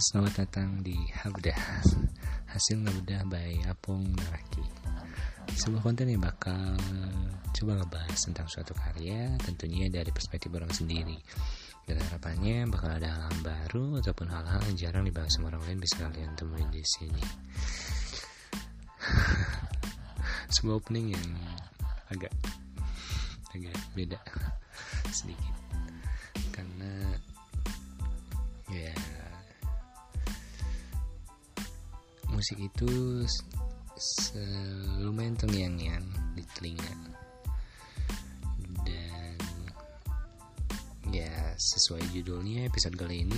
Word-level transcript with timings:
Selamat 0.00 0.48
datang 0.48 0.80
di 0.80 0.96
Habdah. 1.12 1.84
Hasil 2.48 2.80
Ngebedah 2.80 3.20
by 3.28 3.68
Apung 3.68 4.08
Naraki 4.16 4.64
Sebuah 5.52 5.84
konten 5.84 6.08
yang 6.08 6.24
bakal 6.24 6.72
coba 7.52 7.84
ngebahas 7.84 8.16
tentang 8.16 8.48
suatu 8.48 8.72
karya 8.72 9.36
Tentunya 9.44 9.92
dari 9.92 10.08
perspektif 10.08 10.48
orang 10.56 10.72
sendiri. 10.72 11.20
Dan 11.84 12.00
harapannya 12.00 12.64
bakal 12.72 12.96
ada 12.96 13.28
hal 13.28 13.34
baru 13.44 14.00
Ataupun 14.00 14.32
hal-hal 14.32 14.64
yang 14.72 14.76
jarang 14.80 15.04
dibahas 15.04 15.36
sama 15.36 15.52
orang 15.52 15.68
lain 15.68 15.84
Bisa 15.84 16.00
kalian 16.00 16.32
temuin 16.32 16.72
di 16.72 16.80
sini. 16.80 17.24
Sebuah 20.56 20.80
opening 20.80 21.12
yang 21.12 21.28
agak 22.08 22.32
agak 23.52 23.76
beda 23.92 24.20
sedikit 25.12 25.59
musik 32.40 32.72
itu 32.72 33.20
lumayan 34.96 35.36
terngiang-ngiang 35.36 36.08
di 36.32 36.40
telinga. 36.56 36.96
Dan 38.80 39.36
ya 41.12 41.52
sesuai 41.60 42.08
judulnya 42.08 42.64
episode 42.64 42.96
kali 42.96 43.28
ini 43.28 43.36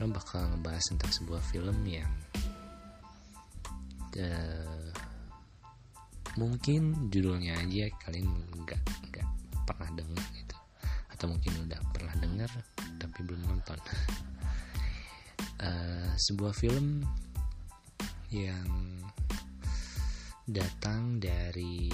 lo 0.00 0.08
bakal 0.08 0.48
ngebahas 0.48 0.96
tentang 0.96 1.12
sebuah 1.12 1.44
film 1.52 1.76
yang 1.84 2.08
uh, 4.16 4.88
mungkin 6.40 7.12
judulnya 7.12 7.60
aja 7.60 7.92
kalian 8.08 8.32
nggak 8.64 8.80
nggak 9.12 9.28
pernah 9.68 9.92
dengar 9.92 10.24
gitu. 10.40 10.56
Atau 11.12 11.28
mungkin 11.28 11.68
udah 11.68 11.84
pernah 11.92 12.16
dengar 12.16 12.48
tapi 12.96 13.18
belum 13.28 13.44
nonton. 13.44 13.76
Uh, 15.60 16.16
sebuah 16.32 16.56
film 16.56 17.04
yang 18.32 18.64
datang 20.48 21.20
dari 21.20 21.92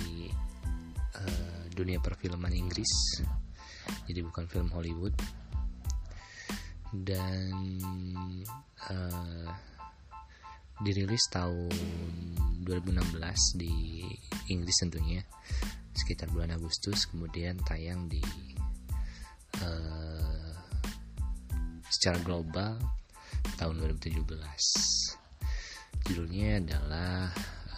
uh, 1.18 1.62
dunia 1.74 1.98
perfilman 1.98 2.54
Inggris. 2.54 3.18
Jadi 4.06 4.20
bukan 4.22 4.46
film 4.46 4.70
Hollywood. 4.70 5.18
Dan 6.88 7.82
uh, 8.88 9.50
dirilis 10.78 11.26
tahun 11.34 11.74
2016 12.62 13.58
di 13.58 14.06
Inggris 14.54 14.78
tentunya. 14.78 15.20
Sekitar 15.90 16.30
bulan 16.30 16.54
Agustus 16.54 17.10
kemudian 17.10 17.58
tayang 17.66 18.06
di 18.06 18.22
uh, 19.58 20.54
secara 21.90 22.22
global 22.22 22.78
tahun 23.58 23.82
2017 23.98 25.27
judulnya 26.08 26.62
adalah 26.64 27.28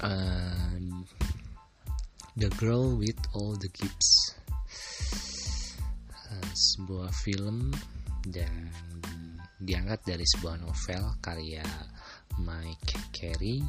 Uh, 0.00 0.80
the 2.40 2.48
girl 2.56 2.96
with 2.96 3.20
all 3.36 3.52
the 3.60 3.68
gifts 3.76 4.32
uh, 6.32 6.50
sebuah 6.56 7.12
film 7.20 7.68
dan 8.24 8.72
diangkat 9.60 10.00
dari 10.08 10.24
sebuah 10.24 10.56
novel 10.56 11.20
karya 11.20 11.64
Mike 12.40 12.96
Carey 13.12 13.60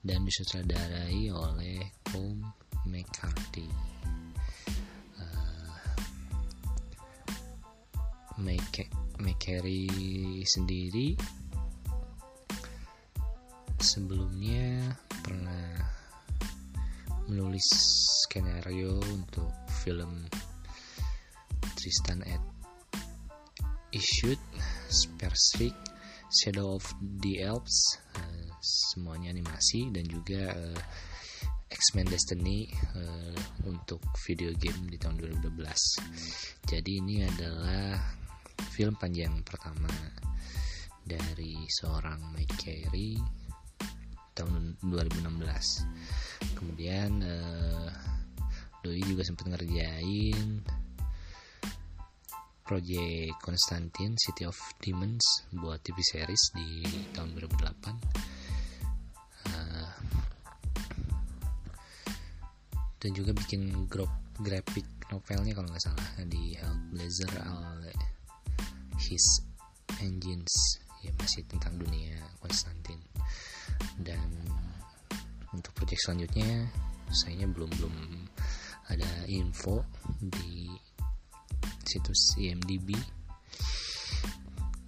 dan 0.00 0.24
disutradarai 0.24 1.28
oleh 1.28 1.84
Paul 2.08 2.40
McCarthy 2.88 3.68
McCary 9.20 9.88
sendiri 10.48 11.14
sebelumnya 13.80 14.96
pernah 15.24 15.80
menulis 17.28 17.64
skenario 18.26 19.00
untuk 19.12 19.48
film 19.84 20.28
Tristan 21.78 22.20
at 22.28 22.42
Issued, 23.90 24.38
Spersvik, 24.92 25.74
Shadow 26.30 26.78
of 26.78 26.84
the 27.24 27.42
Elves, 27.42 27.98
uh, 28.14 28.46
semuanya 28.62 29.34
animasi 29.34 29.90
dan 29.90 30.06
juga 30.06 30.54
uh, 30.54 30.80
X-Men 31.70 32.06
Destiny 32.06 32.70
uh, 32.94 33.38
untuk 33.66 34.02
video 34.28 34.54
game 34.54 34.86
di 34.90 34.98
tahun 35.00 35.18
2012. 35.40 36.68
Jadi 36.68 36.92
ini 37.02 37.24
adalah 37.26 38.19
film 38.68 38.94
panjang 39.00 39.40
pertama 39.40 39.88
dari 41.00 41.64
seorang 41.66 42.20
Mike 42.36 42.56
Carey 42.60 43.16
tahun 44.36 44.76
2016 44.84 46.56
kemudian 46.56 47.10
uh, 47.24 47.88
Doi 48.80 49.04
juga 49.04 49.20
sempat 49.26 49.50
ngerjain 49.52 50.64
project 52.64 53.34
Constantine 53.42 54.14
City 54.16 54.46
of 54.46 54.56
Demons 54.78 55.50
buat 55.50 55.82
TV 55.82 55.98
series 56.00 56.54
di 56.54 56.86
tahun 57.12 57.34
2008 57.36 57.60
uh, 57.60 57.92
eh, 59.50 59.90
dan 63.02 63.10
juga 63.10 63.34
bikin 63.34 63.90
grup 63.90 64.08
graphic 64.40 64.86
novelnya 65.10 65.52
kalau 65.52 65.68
nggak 65.68 65.82
salah 65.82 66.08
di 66.24 66.56
Hellblazer 66.56 67.32
his 69.00 69.24
engines 70.04 70.52
ya 71.00 71.12
masih 71.16 71.44
tentang 71.48 71.80
dunia 71.80 72.20
Konstantin. 72.44 73.00
Dan 73.96 74.28
untuk 75.56 75.72
proyek 75.72 75.98
selanjutnya 75.98 76.68
sayanya 77.10 77.48
belum 77.50 77.70
belum 77.80 77.96
ada 78.92 79.10
info 79.26 79.82
di 80.20 80.70
situs 81.82 82.38
IMDb 82.38 82.94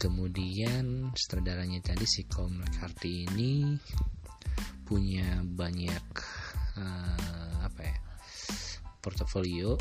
kemudian 0.02 1.14
sutradaranya 1.14 1.78
tadi 1.78 2.02
si 2.10 2.26
Colm 2.26 2.58
McCarthy 2.58 3.22
ini 3.22 3.78
punya 4.82 5.46
banyak 5.46 6.06
uh, 6.74 7.62
apa 7.62 7.80
ya 7.86 7.96
portofolio. 8.98 9.78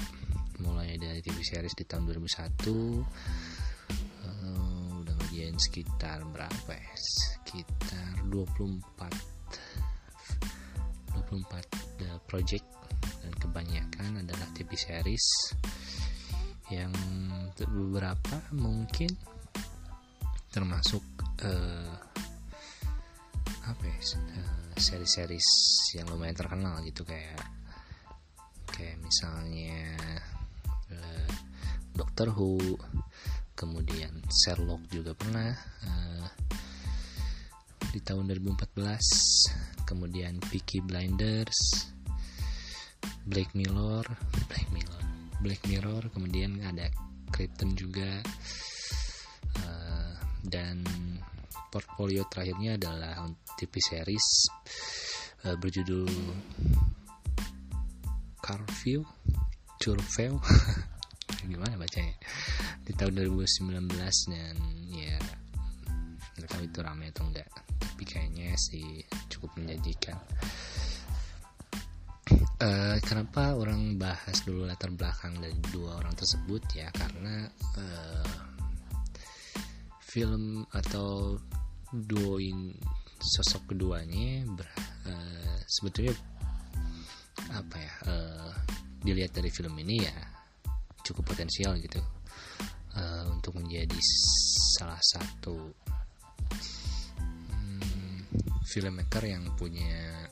Mulai 0.61 1.01
dari 1.01 1.25
TV 1.25 1.41
series 1.41 1.73
di 1.73 1.89
tahun 1.89 2.05
2001 2.05 3.60
ngerjain 5.51 5.59
sekitar 5.59 6.23
berapa 6.31 6.71
ya? 6.71 6.93
Sekitar 6.95 8.23
24 8.31 8.79
24 11.11 12.23
project. 12.23 12.63
Dan 13.21 13.33
kebanyakan 13.35 14.21
adalah 14.21 14.47
TV 14.53 14.77
series 14.77 15.57
yang 16.71 16.93
beberapa 17.57 18.39
mungkin 18.55 19.09
termasuk 20.53 21.01
uh, 21.43 21.97
apa 23.65 23.83
ya 23.83 23.99
uh, 23.99 24.71
seri-series 24.77 25.49
yang 25.97 26.07
lumayan 26.13 26.37
terkenal 26.37 26.79
gitu. 26.85 27.03
Kayak 27.03 27.41
kayak 28.69 29.01
misalnya 29.01 29.97
uh, 30.93 31.29
Doctor 31.97 32.29
Who 32.37 32.77
kemudian 33.53 34.11
Sherlock 34.31 34.85
juga 34.89 35.15
pernah 35.15 35.51
uh, 35.85 36.25
di 37.91 37.99
tahun 37.99 38.31
2014 38.31 39.87
kemudian 39.87 40.39
Peaky 40.47 40.79
Blinders 40.83 41.91
Black 43.27 43.51
Mirror 43.53 44.05
Black 44.49 44.67
Mirror 44.71 45.03
Black 45.41 45.61
Mirror 45.65 46.13
kemudian 46.13 46.61
ada 46.61 46.85
Krypton 47.31 47.73
juga. 47.73 48.21
Uh, 49.57 50.13
dan 50.45 50.83
portfolio 51.71 52.27
terakhirnya 52.27 52.75
adalah 52.75 53.25
TV 53.55 53.73
series 53.79 54.27
uh, 55.47 55.55
berjudul 55.55 56.11
Carview 58.43 59.01
Curveo 59.79 60.37
gimana 61.47 61.77
bacanya? 61.77 62.15
Di 62.85 62.91
tahun 62.93 63.17
2019 63.17 63.87
dan 64.29 64.57
ya 64.91 65.17
nggak 66.37 66.49
tahu 66.49 66.63
itu 66.65 66.79
ramai 66.81 67.13
atau 67.13 67.27
enggak 67.29 67.49
tapi 68.01 68.17
kayaknya 68.17 68.57
sih 68.57 69.05
cukup 69.29 69.53
menjanjikan. 69.61 70.17
Uh, 72.61 72.97
kenapa 73.05 73.53
orang 73.53 74.01
bahas 74.01 74.41
dulu 74.41 74.65
latar 74.65 74.89
belakang 74.89 75.37
dari 75.37 75.53
dua 75.69 76.01
orang 76.01 76.17
tersebut? 76.17 76.65
Ya 76.73 76.89
karena 76.97 77.45
uh, 77.77 78.33
film 80.01 80.65
atau 80.73 81.37
duo 81.93 82.41
in 82.41 82.73
sosok 83.21 83.77
keduanya 83.77 84.49
ber, 84.49 84.65
uh, 85.05 85.57
sebetulnya 85.69 86.17
apa 87.53 87.77
ya 87.77 87.93
uh, 88.09 88.49
dilihat 89.05 89.37
dari 89.37 89.53
film 89.53 89.77
ini 89.77 90.09
ya 90.09 90.40
cukup 91.01 91.33
potensial 91.33 91.77
gitu 91.77 91.99
uh, 92.95 93.23
untuk 93.31 93.57
menjadi 93.57 93.99
salah 94.77 94.99
satu 95.01 95.55
hmm, 97.51 98.19
filmmaker 98.65 99.23
yang 99.25 99.45
punya 99.57 100.25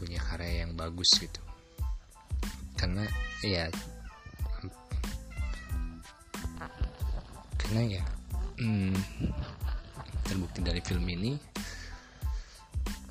punya 0.00 0.20
karya 0.24 0.64
yang 0.64 0.72
bagus 0.72 1.12
gitu. 1.20 1.42
Karena 2.80 3.04
ya 3.44 3.68
karena 7.60 8.00
ya 8.00 8.04
hmm, 8.58 8.96
terbukti 10.26 10.58
dari 10.64 10.80
film 10.82 11.04
ini 11.06 11.38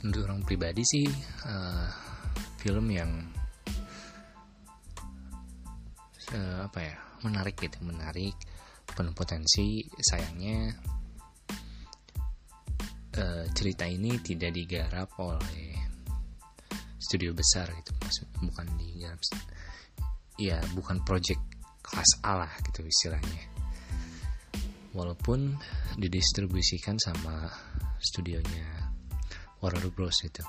untuk 0.03 0.27
orang 0.27 0.43
pribadi 0.43 0.83
sih 0.83 1.07
uh, 1.47 1.87
film 2.59 2.91
yang 2.91 3.38
uh, 6.33 6.65
apa 6.67 6.79
ya 6.79 6.95
menarik 7.25 7.55
gitu 7.59 7.79
menarik 7.83 8.35
penuh 8.89 9.13
potensi 9.13 9.85
sayangnya 10.01 10.73
uh, 13.17 13.45
cerita 13.53 13.85
ini 13.85 14.17
tidak 14.21 14.51
digarap 14.55 15.09
oleh 15.21 15.77
studio 16.99 17.31
besar 17.33 17.69
gitu 17.79 17.91
maksud 18.01 18.27
bukan 18.41 18.67
digarap 18.77 19.21
ya 20.39 20.57
bukan 20.73 21.03
project 21.03 21.43
kelas 21.89 22.21
A 22.21 22.45
lah 22.45 22.51
gitu 22.69 22.85
istilahnya. 22.85 23.49
Walaupun 24.93 25.57
didistribusikan 25.97 26.97
sama 26.97 27.49
studionya 28.01 28.89
Warner 29.61 29.89
Bros. 29.93 30.23
itu 30.25 30.41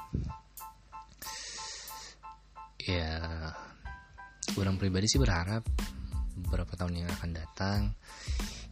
ya 2.81 3.21
orang 4.59 4.81
pribadi 4.81 5.07
sih 5.07 5.21
berharap 5.23 5.63
beberapa 6.41 6.73
tahun 6.75 7.05
yang 7.05 7.11
akan 7.21 7.31
datang 7.37 7.81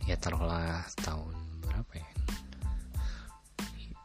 ya 0.08 0.16
taruhlah 0.16 0.82
tahun 1.04 1.34
berapa 1.62 1.92
ya? 1.94 2.10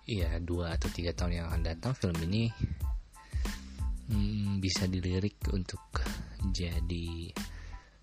Ya 0.03 0.31
dua 0.43 0.75
atau 0.75 0.91
tiga 0.91 1.15
tahun 1.15 1.39
yang 1.41 1.45
akan 1.47 1.63
datang 1.63 1.95
film 1.95 2.19
ini 2.27 2.51
hmm, 4.11 4.59
bisa 4.59 4.85
dilirik 4.85 5.39
untuk 5.49 5.81
jadi 6.51 7.31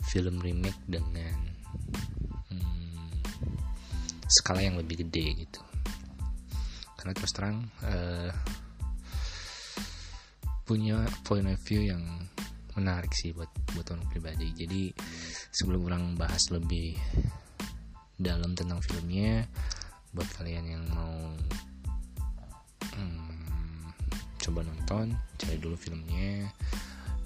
film 0.08 0.40
remake 0.40 0.80
dengan 0.88 1.60
skala 4.30 4.62
yang 4.62 4.78
lebih 4.78 5.02
gede 5.04 5.44
gitu. 5.44 5.60
Karena 6.94 7.12
terus 7.18 7.34
terang 7.34 7.66
uh, 7.82 8.30
punya 10.62 11.02
point 11.26 11.50
of 11.50 11.58
view 11.66 11.82
yang 11.82 12.06
menarik 12.76 13.12
sih 13.14 13.34
buat 13.34 13.50
buat 13.74 13.86
orang 13.90 14.06
pribadi. 14.10 14.52
Jadi 14.54 14.92
sebelum 15.50 15.86
orang 15.90 16.04
bahas 16.14 16.50
lebih 16.54 16.94
dalam 18.20 18.52
tentang 18.52 18.84
filmnya 18.84 19.48
buat 20.12 20.28
kalian 20.36 20.66
yang 20.66 20.84
mau 20.92 21.16
hmm, 22.92 23.94
coba 24.42 24.60
nonton 24.66 25.14
cari 25.38 25.56
dulu 25.56 25.78
filmnya 25.78 26.50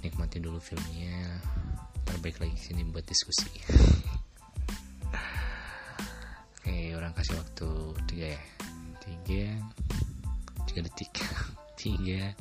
nikmati 0.04 0.36
dulu 0.38 0.60
filmnya 0.60 1.40
terbaik 2.04 2.36
lagi 2.38 2.56
sini 2.60 2.84
buat 2.84 3.04
diskusi. 3.08 3.48
Orang 6.94 7.20
kasih 7.20 7.36
waktu 7.36 7.68
tiga 8.08 8.26
ya. 8.32 8.40
Tiga 9.04 9.44
tiga 10.64 10.80
detik. 10.88 11.12
Tiga 11.84 12.32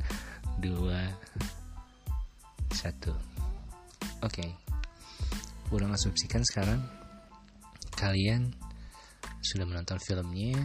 dua 0.55 1.11
satu. 2.83 3.15
Oke. 4.27 4.43
Okay. 4.43 4.51
orang 5.71 5.95
asumsikan 5.95 6.43
sekarang? 6.43 6.83
Kalian 7.95 8.51
sudah 9.39 9.63
menonton 9.63 9.97
filmnya 10.03 10.59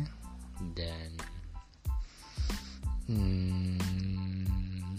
dan 0.75 1.15
hmm, 3.07 4.99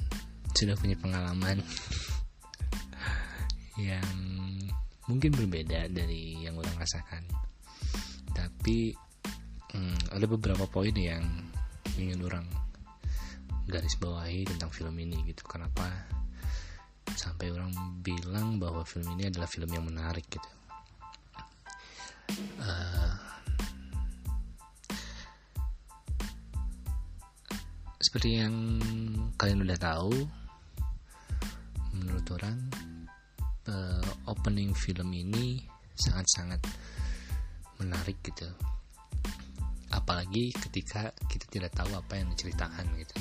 sudah 0.55 0.79
punya 0.79 0.95
pengalaman 0.97 1.59
yang 3.91 4.15
mungkin 5.05 5.35
berbeda 5.35 5.91
dari 5.91 6.39
yang 6.39 6.55
orang 6.55 6.73
rasakan. 6.79 7.27
Tapi 8.31 8.95
hmm, 9.75 10.15
ada 10.15 10.25
beberapa 10.25 10.63
poin 10.71 10.95
yang 10.95 11.21
ingin 11.99 12.23
orang 12.23 12.47
garis 13.69 13.99
bawahi 13.99 14.47
tentang 14.47 14.71
film 14.73 14.95
ini 14.97 15.21
gitu. 15.29 15.45
Kenapa 15.45 16.18
sampai 17.19 17.51
orang 17.51 17.75
bilang 17.99 18.55
bahwa 18.63 18.87
film 18.87 19.19
ini 19.19 19.27
adalah 19.27 19.51
film 19.51 19.67
yang 19.67 19.83
menarik 19.83 20.23
gitu. 20.31 20.49
Uh, 22.63 23.13
seperti 27.99 28.39
yang 28.39 28.55
kalian 29.35 29.67
udah 29.67 29.75
tahu 29.75 30.15
menurut 31.91 32.23
orang 32.31 32.57
uh, 33.67 34.31
opening 34.31 34.71
film 34.71 35.11
ini 35.11 35.67
sangat-sangat 35.99 36.63
menarik 37.83 38.15
gitu. 38.23 38.47
Apalagi 39.91 40.55
ketika 40.55 41.11
kita 41.27 41.45
tidak 41.51 41.75
tahu 41.75 41.91
apa 41.91 42.15
yang 42.15 42.31
diceritakan 42.31 42.87
gitu. 42.95 43.17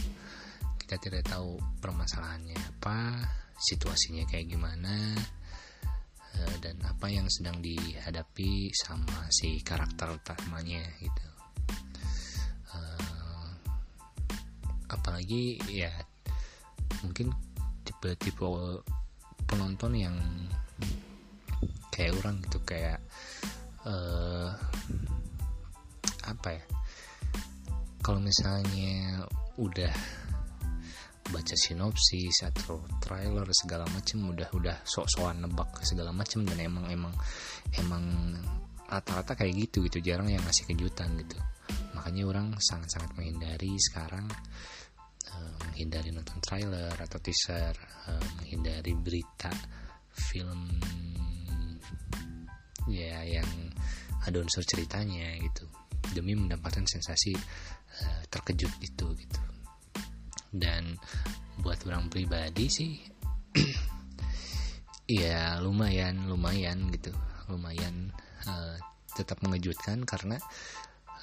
Kita 0.78 0.94
tidak 1.02 1.26
tahu 1.26 1.58
permasalahannya 1.82 2.56
apa 2.56 3.26
situasinya 3.58 4.22
kayak 4.30 4.54
gimana 4.54 4.94
eh, 6.38 6.54
dan 6.62 6.78
apa 6.86 7.10
yang 7.10 7.26
sedang 7.26 7.58
dihadapi 7.58 8.70
sama 8.74 9.26
si 9.34 9.58
karakter 9.66 10.14
utamanya 10.14 10.82
gitu. 11.02 11.26
Eh, 12.74 13.48
apalagi 14.94 15.58
ya 15.66 15.90
mungkin 17.02 17.34
tipe-tipe 17.82 18.46
penonton 19.48 19.92
yang 19.94 20.16
kayak 21.98 22.14
orang 22.22 22.38
gitu 22.46 22.58
kayak 22.62 23.02
uh, 23.82 24.54
apa 26.28 26.48
ya 26.54 26.64
kalau 28.04 28.22
misalnya 28.22 29.26
udah 29.58 29.90
baca 31.28 31.54
sinopsis 31.54 32.44
atau 32.44 32.80
trailer 33.04 33.44
segala 33.52 33.84
macem 33.92 34.24
udah 34.24 34.48
udah 34.56 34.76
sok-sokan 34.84 35.44
nebak 35.44 35.68
segala 35.84 36.12
macem 36.12 36.44
dan 36.48 36.56
emang 36.60 36.88
emang 36.88 37.14
emang 37.76 38.04
rata-rata 38.88 39.36
kayak 39.36 39.68
gitu 39.68 39.84
gitu. 39.84 40.00
Jarang 40.00 40.32
yang 40.32 40.40
ngasih 40.44 40.64
kejutan 40.72 41.12
gitu. 41.20 41.36
Makanya 41.92 42.22
orang 42.24 42.46
sangat-sangat 42.56 43.12
menghindari 43.20 43.76
sekarang 43.76 44.24
uh, 45.36 45.56
menghindari 45.68 46.08
nonton 46.08 46.40
trailer 46.40 46.96
atau 46.96 47.18
teaser 47.20 47.76
uh, 48.08 48.24
menghindari 48.40 48.96
berita 48.96 49.52
film 50.16 50.80
ya 52.88 53.20
yang 53.28 53.48
ada 54.24 54.36
unsur 54.40 54.64
ceritanya 54.64 55.36
gitu. 55.44 55.68
Demi 56.16 56.32
mendapatkan 56.32 56.88
sensasi 56.88 57.36
uh, 57.36 58.22
terkejut 58.32 58.72
itu 58.80 59.06
gitu 59.12 59.57
dan 60.52 60.96
buat 61.60 61.82
orang 61.84 62.06
pribadi 62.08 62.70
sih 62.70 62.92
ya 65.08 65.58
lumayan 65.64 66.28
lumayan 66.28 66.92
gitu. 66.92 67.12
Lumayan 67.48 68.12
uh, 68.44 68.76
tetap 69.16 69.40
mengejutkan 69.40 70.04
karena 70.04 70.36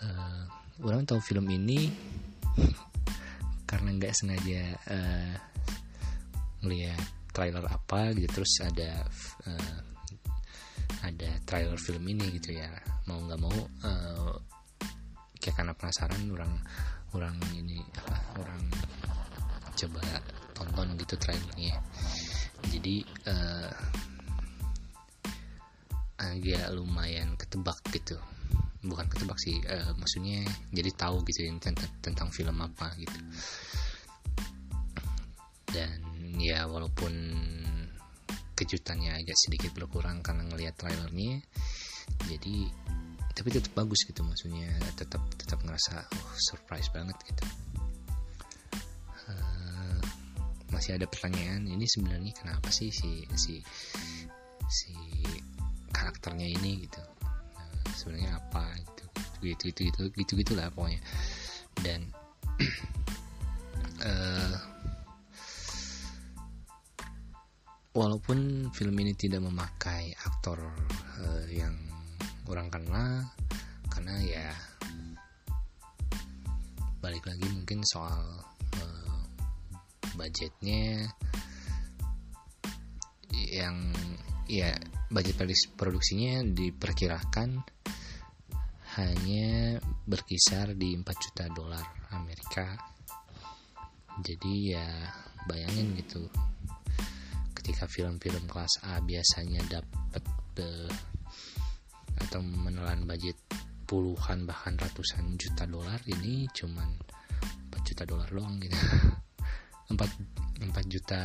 uh, 0.02 0.42
orang 0.82 1.06
tahu 1.06 1.22
film 1.22 1.46
ini 1.54 1.94
karena 3.70 3.90
nggak 3.94 4.14
sengaja 4.18 4.74
uh, 4.90 5.34
melihat 6.66 7.00
trailer 7.30 7.64
apa 7.70 8.12
gitu. 8.18 8.42
Terus 8.42 8.54
ada 8.66 8.92
uh, 9.48 9.80
ada 11.06 11.30
trailer 11.46 11.78
film 11.78 12.04
ini 12.10 12.42
gitu 12.42 12.58
ya. 12.58 12.68
Mau 13.06 13.22
nggak 13.22 13.40
mau 13.40 13.54
uh, 13.86 14.34
kayak 15.38 15.62
karena 15.62 15.74
penasaran 15.78 16.26
orang 16.34 16.58
orang 17.14 17.38
ini 17.54 17.80
apa 18.02 18.18
orang 18.42 18.66
coba 19.76 20.02
tonton 20.56 20.96
gitu 20.96 21.16
trailernya. 21.20 21.76
Jadi 22.72 23.06
uh, 23.28 23.72
agak 26.20 26.66
lumayan 26.74 27.36
ketebak 27.36 27.78
gitu. 27.92 28.16
Bukan 28.86 29.06
ketebak 29.12 29.38
sih 29.42 29.60
uh, 29.68 29.92
maksudnya 30.00 30.48
jadi 30.72 30.90
tahu 30.96 31.22
gitu 31.28 31.46
tentang, 31.60 31.76
tentang 32.00 32.30
film 32.32 32.58
apa 32.64 32.96
gitu. 32.96 33.20
Dan 35.70 36.00
ya 36.40 36.68
walaupun 36.68 37.14
kejutannya 38.56 39.20
agak 39.20 39.36
sedikit 39.36 39.76
berkurang 39.76 40.24
karena 40.24 40.48
ngelihat 40.48 40.80
trailernya 40.80 41.44
jadi 42.32 42.72
tapi 43.36 43.52
tetap 43.52 43.76
bagus 43.76 44.08
gitu 44.08 44.24
maksudnya 44.24 44.72
tetap 44.96 45.20
tetap 45.36 45.60
ngerasa 45.60 46.08
oh, 46.08 46.34
surprise 46.40 46.88
banget 46.96 47.20
gitu 47.28 47.44
masih 50.86 51.02
ada 51.02 51.10
pertanyaan 51.10 51.66
ini 51.66 51.90
sebenarnya 51.90 52.30
kenapa 52.38 52.70
sih 52.70 52.94
si 52.94 53.26
si 53.34 53.58
si 54.70 54.94
karakternya 55.90 56.46
ini 56.46 56.86
gitu. 56.86 57.02
Nah, 57.26 57.90
sebenarnya 57.98 58.38
apa 58.38 58.78
gitu 58.78 59.06
gitu 59.42 59.64
gitu 59.74 59.82
gitu 59.90 60.02
gitu 60.14 60.32
gitulah 60.46 60.70
pokoknya. 60.70 61.02
Dan 61.82 62.06
uh, 63.98 64.58
walaupun 67.98 68.70
film 68.70 68.94
ini 69.02 69.18
tidak 69.18 69.42
memakai 69.42 70.14
aktor 70.22 70.70
uh, 71.18 71.50
yang 71.50 71.74
orang 72.46 72.70
kenal 72.70 73.26
karena 73.90 74.22
ya 74.22 74.54
balik 77.02 77.26
lagi 77.26 77.50
mungkin 77.50 77.82
soal 77.82 78.22
uh, 78.78 79.15
budgetnya 80.16 81.12
yang 83.32 83.92
ya 84.50 84.76
budget 85.12 85.40
produksinya 85.76 86.42
diperkirakan 86.44 87.62
hanya 88.96 89.78
berkisar 90.08 90.72
di 90.72 90.96
4 90.96 91.04
juta 91.04 91.46
dolar 91.52 91.84
Amerika. 92.16 92.80
Jadi 94.24 94.72
ya 94.72 94.88
bayangin 95.52 96.00
gitu. 96.00 96.32
Ketika 97.52 97.92
film-film 97.92 98.48
kelas 98.48 98.80
A 98.88 99.04
biasanya 99.04 99.60
dapat 99.68 100.24
uh, 100.64 100.92
atau 102.24 102.40
menelan 102.40 103.04
budget 103.04 103.36
puluhan 103.86 104.48
bahkan 104.48 104.80
ratusan 104.80 105.36
juta 105.36 105.68
dolar 105.68 106.00
ini 106.08 106.48
cuman 106.56 106.90
4 107.70 107.88
juta 107.92 108.04
dolar 108.08 108.30
doang 108.32 108.58
gitu 108.64 108.74
4 109.92 110.66
4 110.66 110.72
juta 110.90 111.22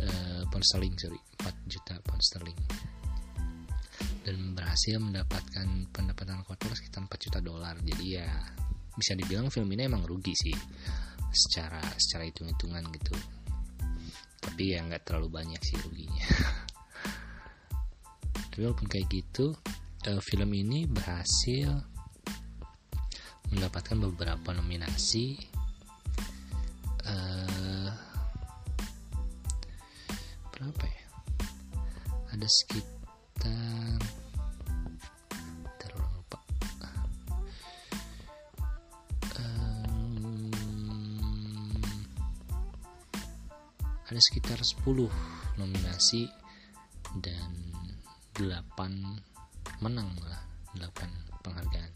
uh, 0.00 0.42
pound 0.50 0.64
sterling 0.64 0.94
sorry. 0.98 1.20
4 1.42 1.70
juta 1.70 1.94
pound 2.02 2.22
sterling. 2.22 2.60
Dan 4.20 4.52
berhasil 4.52 5.00
mendapatkan 5.00 5.66
pendapatan 5.94 6.44
kotor 6.44 6.74
sekitar 6.74 7.06
4 7.06 7.26
juta 7.26 7.38
dolar. 7.40 7.78
Jadi 7.80 8.04
ya 8.18 8.28
bisa 8.94 9.14
dibilang 9.14 9.48
film 9.48 9.70
ini 9.72 9.86
emang 9.86 10.04
rugi 10.04 10.34
sih. 10.34 10.56
Secara 11.30 11.80
secara 11.96 12.26
hitung-hitungan 12.26 12.84
gitu. 12.90 13.14
Tapi 14.40 14.74
ya 14.74 14.82
nggak 14.82 15.06
terlalu 15.06 15.28
banyak 15.30 15.60
sih 15.62 15.76
ruginya. 15.80 16.26
Tapi 18.50 18.66
walaupun 18.66 18.90
kayak 18.90 19.06
gitu 19.12 19.54
uh, 20.08 20.20
film 20.20 20.50
ini 20.56 20.90
berhasil 20.90 21.70
mendapatkan 23.50 23.98
beberapa 23.98 24.54
nominasi 24.54 25.49
ada 32.40 32.48
sekitar 32.48 32.88
ada 44.08 44.18
sekitar 44.18 44.56
10 44.56 45.06
nominasi 45.60 46.32
dan 47.20 47.52
8 48.40 48.48
menang 49.84 50.08
lah 50.24 50.40
8 50.80 51.44
penghargaan. 51.44 51.92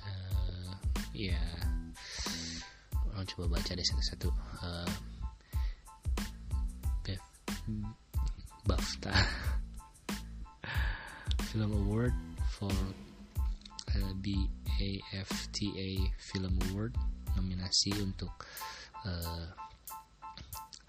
Uh, 0.00 0.72
ya 1.12 1.38
orang 3.12 3.28
coba 3.28 3.60
baca 3.60 3.76
deh 3.76 3.84
satu-satu. 3.84 4.32
Uh, 4.64 4.90
BAFTA 8.68 9.16
Film 11.48 11.72
Award 11.72 12.12
for 12.52 12.68
uh, 13.96 14.12
BAFTA 14.20 15.88
Film 16.20 16.60
Award 16.68 16.92
nominasi 17.32 17.96
untuk 18.04 18.44
uh, 19.08 19.48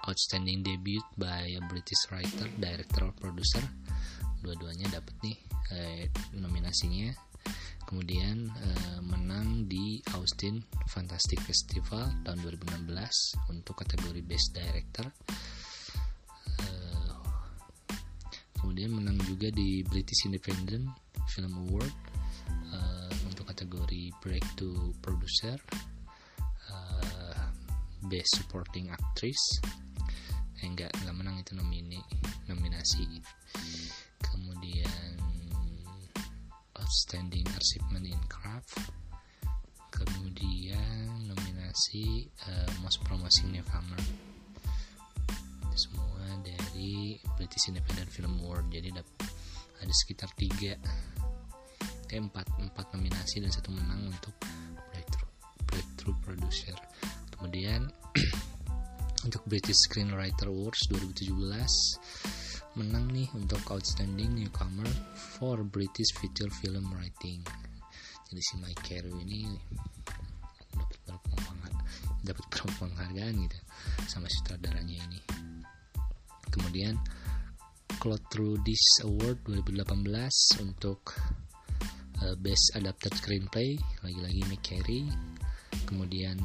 Outstanding 0.09 0.63
Debut 0.63 1.03
by 1.19 1.53
a 1.55 1.61
British 1.67 2.07
Writer, 2.09 2.47
Director, 2.57 3.13
Producer. 3.19 3.61
Dua-duanya 4.39 4.89
dapat 4.95 5.15
nih 5.21 5.37
eh, 5.75 6.03
nominasinya. 6.33 7.13
Kemudian 7.85 8.47
eh, 8.47 8.99
menang 9.05 9.67
di 9.69 10.01
Austin 10.17 10.63
Fantastic 10.89 11.43
Festival 11.45 12.09
tahun 12.25 12.39
2016 12.41 13.53
untuk 13.53 13.75
kategori 13.77 14.21
Best 14.25 14.55
Director. 14.55 15.05
Kemudian 18.79 18.95
menang 18.95 19.19
juga 19.27 19.51
di 19.51 19.83
British 19.83 20.23
Independent 20.23 20.87
Film 21.27 21.51
Award 21.67 21.91
eh, 22.71 23.11
untuk 23.27 23.51
kategori 23.51 24.15
Breakthrough 24.23 24.95
Producer. 25.03 25.59
Uh, 26.71 27.43
Best 28.07 28.39
Supporting 28.39 28.87
Actress. 28.87 29.59
Eh 30.63 30.63
enggak 30.63 30.95
enggak 30.95 31.11
menang 31.11 31.35
itu 31.43 31.59
nomini 31.59 31.99
nominasi. 32.47 33.19
Kemudian 34.23 35.19
outstanding 36.79 37.43
achievement 37.59 38.07
in 38.07 38.21
craft. 38.31 38.79
Kemudian 39.91 41.27
nominasi 41.27 42.31
uh, 42.47 42.71
most 42.79 43.03
promising 43.03 43.51
newcomer 43.51 43.99
semua 45.79 46.27
dari 46.43 47.15
British 47.39 47.71
Independent 47.71 48.11
Film 48.11 48.35
Award. 48.43 48.67
Jadi 48.67 48.91
ada 48.91 49.93
sekitar 49.95 50.27
tiga 50.35 50.75
eh, 52.11 52.19
empat 52.19 52.51
empat 52.59 52.91
nominasi 52.91 53.39
dan 53.39 53.47
satu 53.47 53.71
menang 53.71 54.11
untuk 54.11 54.35
breakthrough 54.91 55.31
breakthrough 55.63 56.17
producer. 56.19 56.75
Kemudian 57.31 57.87
untuk 59.27 59.41
British 59.47 59.87
Screenwriter 59.87 60.51
Awards 60.51 60.91
2017 60.91 61.31
menang 62.77 63.07
nih 63.09 63.31
untuk 63.35 63.63
Outstanding 63.71 64.35
Newcomer 64.35 64.87
for 65.15 65.63
British 65.63 66.11
Feature 66.19 66.51
Film 66.59 66.91
Writing. 66.91 67.41
Jadi 68.29 68.41
si 68.45 68.53
Mike 68.61 68.83
Carey 68.85 69.15
ini 69.25 69.47
dapat 70.75 70.99
berapa 71.07 71.29
dapat 72.23 72.45
berapa 72.51 72.73
penghargaan 72.77 73.35
gitu 73.47 73.59
sama 74.05 74.27
sutradaranya 74.27 75.01
ini 75.07 75.19
kemudian 76.51 76.99
Claude 77.99 78.23
Trudis 78.31 79.03
Award 79.03 79.43
2018 79.49 80.63
untuk 80.63 81.17
uh, 82.23 82.35
Best 82.39 82.71
Adapted 82.77 83.11
Screenplay 83.17 83.75
lagi-lagi 84.05 84.41
Mike 84.47 84.63
Carey. 84.63 85.03
Kemudian 85.89 86.37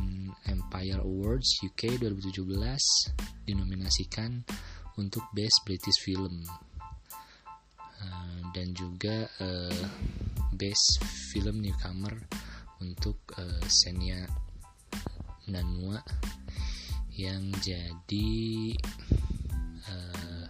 Empire 0.48 1.04
Awards 1.04 1.60
UK 1.62 2.00
2017 2.00 2.48
dinominasikan 3.44 4.40
untuk 4.96 5.22
Best 5.30 5.62
British 5.68 6.00
Film. 6.02 6.42
Uh, 8.04 8.40
dan 8.50 8.74
juga 8.74 9.30
uh, 9.38 9.84
Best 10.58 11.02
Film 11.32 11.62
Newcomer 11.62 12.18
untuk 12.82 13.20
uh, 13.38 13.62
Senya 13.70 14.26
Nanua 15.46 16.02
yang 17.14 17.54
jadi 17.62 18.74
uh, 19.90 20.46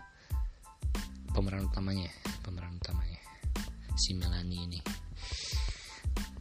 pemeran 1.35 1.67
utamanya 1.67 2.11
pemeran 2.43 2.76
utamanya. 2.79 3.21
Si 3.95 4.14
Melanie 4.14 4.67
ini. 4.67 4.81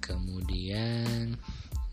Kemudian 0.04 1.38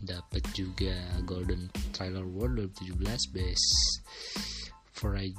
dapat 0.01 0.41
juga 0.57 0.97
Golden 1.23 1.69
Trailer 1.93 2.25
Award 2.25 2.73
2017 2.75 3.33
Best 3.33 4.01
Foreign 4.97 5.33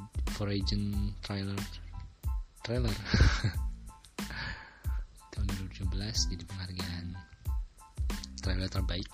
Trailer 1.20 1.60
Trailer. 2.62 2.96
Tahun 5.34 5.46
2017 5.46 6.30
jadi 6.32 6.44
penghargaan 6.46 7.06
trailer 8.42 8.66
terbaik 8.66 9.06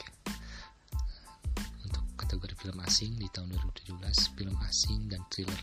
untuk 1.85 2.01
kategori 2.17 2.57
film 2.57 2.81
asing 2.81 3.13
di 3.21 3.29
tahun 3.29 3.53
2017 3.93 4.01
film 4.41 4.57
asing 4.65 5.13
dan 5.13 5.21
thriller 5.29 5.63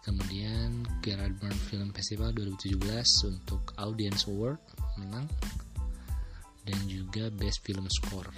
kemudian 0.00 0.84
Gerard 1.04 1.36
Byrne 1.40 1.62
Film 1.68 1.88
Festival 1.92 2.32
2017 2.32 2.80
untuk 3.28 3.62
Audience 3.76 4.24
Award 4.28 4.60
menang 4.96 5.28
dan 6.64 6.78
juga 6.88 7.28
Best 7.36 7.60
Film 7.64 7.84
Score 7.88 8.30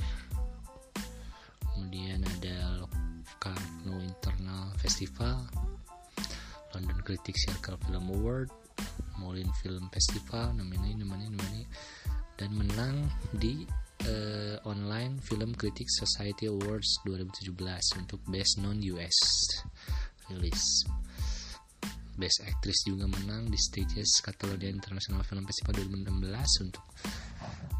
kemudian 1.75 2.23
ada 2.39 2.83
Locarno 2.83 3.97
Internal 4.03 4.75
Festival 4.83 5.47
London 6.75 7.01
Critics 7.07 7.47
Circle 7.47 7.79
Film 7.87 8.07
Award 8.19 8.51
Moulin 9.19 9.51
Film 9.63 9.87
Festival 9.95 10.55
namanya 10.59 10.99
namanya 10.99 11.29
namanya 11.31 11.67
dan 12.41 12.51
menang 12.59 12.97
di 13.39 13.63
uh, 14.09 14.57
online 14.67 15.21
Film 15.23 15.55
Critics 15.55 16.01
Society 16.03 16.51
Awards 16.51 17.03
2017 17.07 17.55
untuk 18.03 18.19
Best 18.27 18.59
Non 18.59 18.79
US 18.99 19.19
release. 20.31 20.87
Best 22.13 22.45
Actress 22.45 22.85
juga 22.85 23.09
menang 23.09 23.49
di 23.49 23.57
stages 23.57 24.21
Catalonia 24.21 24.69
International 24.69 25.25
Film 25.25 25.49
Festival 25.49 25.81
2016 25.89 26.65
untuk 26.69 26.85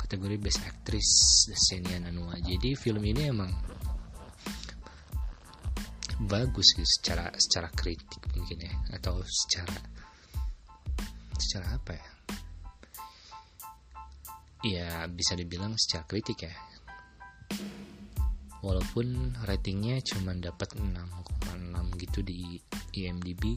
kategori 0.01 0.37
Best 0.41 0.61
Actress 0.65 1.09
Senia 1.53 2.01
Nanua. 2.01 2.41
Jadi 2.41 2.73
film 2.73 3.05
ini 3.05 3.29
emang 3.29 3.53
bagus 6.23 6.73
gitu 6.73 6.87
secara 6.87 7.29
secara 7.35 7.69
kritik 7.75 8.23
mungkin 8.33 8.63
ya 8.63 8.75
atau 8.95 9.21
secara 9.27 9.75
secara 11.37 11.67
apa 11.77 11.93
ya? 11.93 12.09
Ya 14.63 14.89
bisa 15.11 15.35
dibilang 15.35 15.75
secara 15.77 16.07
kritik 16.07 16.47
ya. 16.47 16.55
Walaupun 18.63 19.35
ratingnya 19.43 19.99
cuma 20.07 20.39
dapat 20.39 20.79
6,6 21.73 22.03
gitu 22.05 22.21
di 22.21 22.61
IMDb 23.01 23.57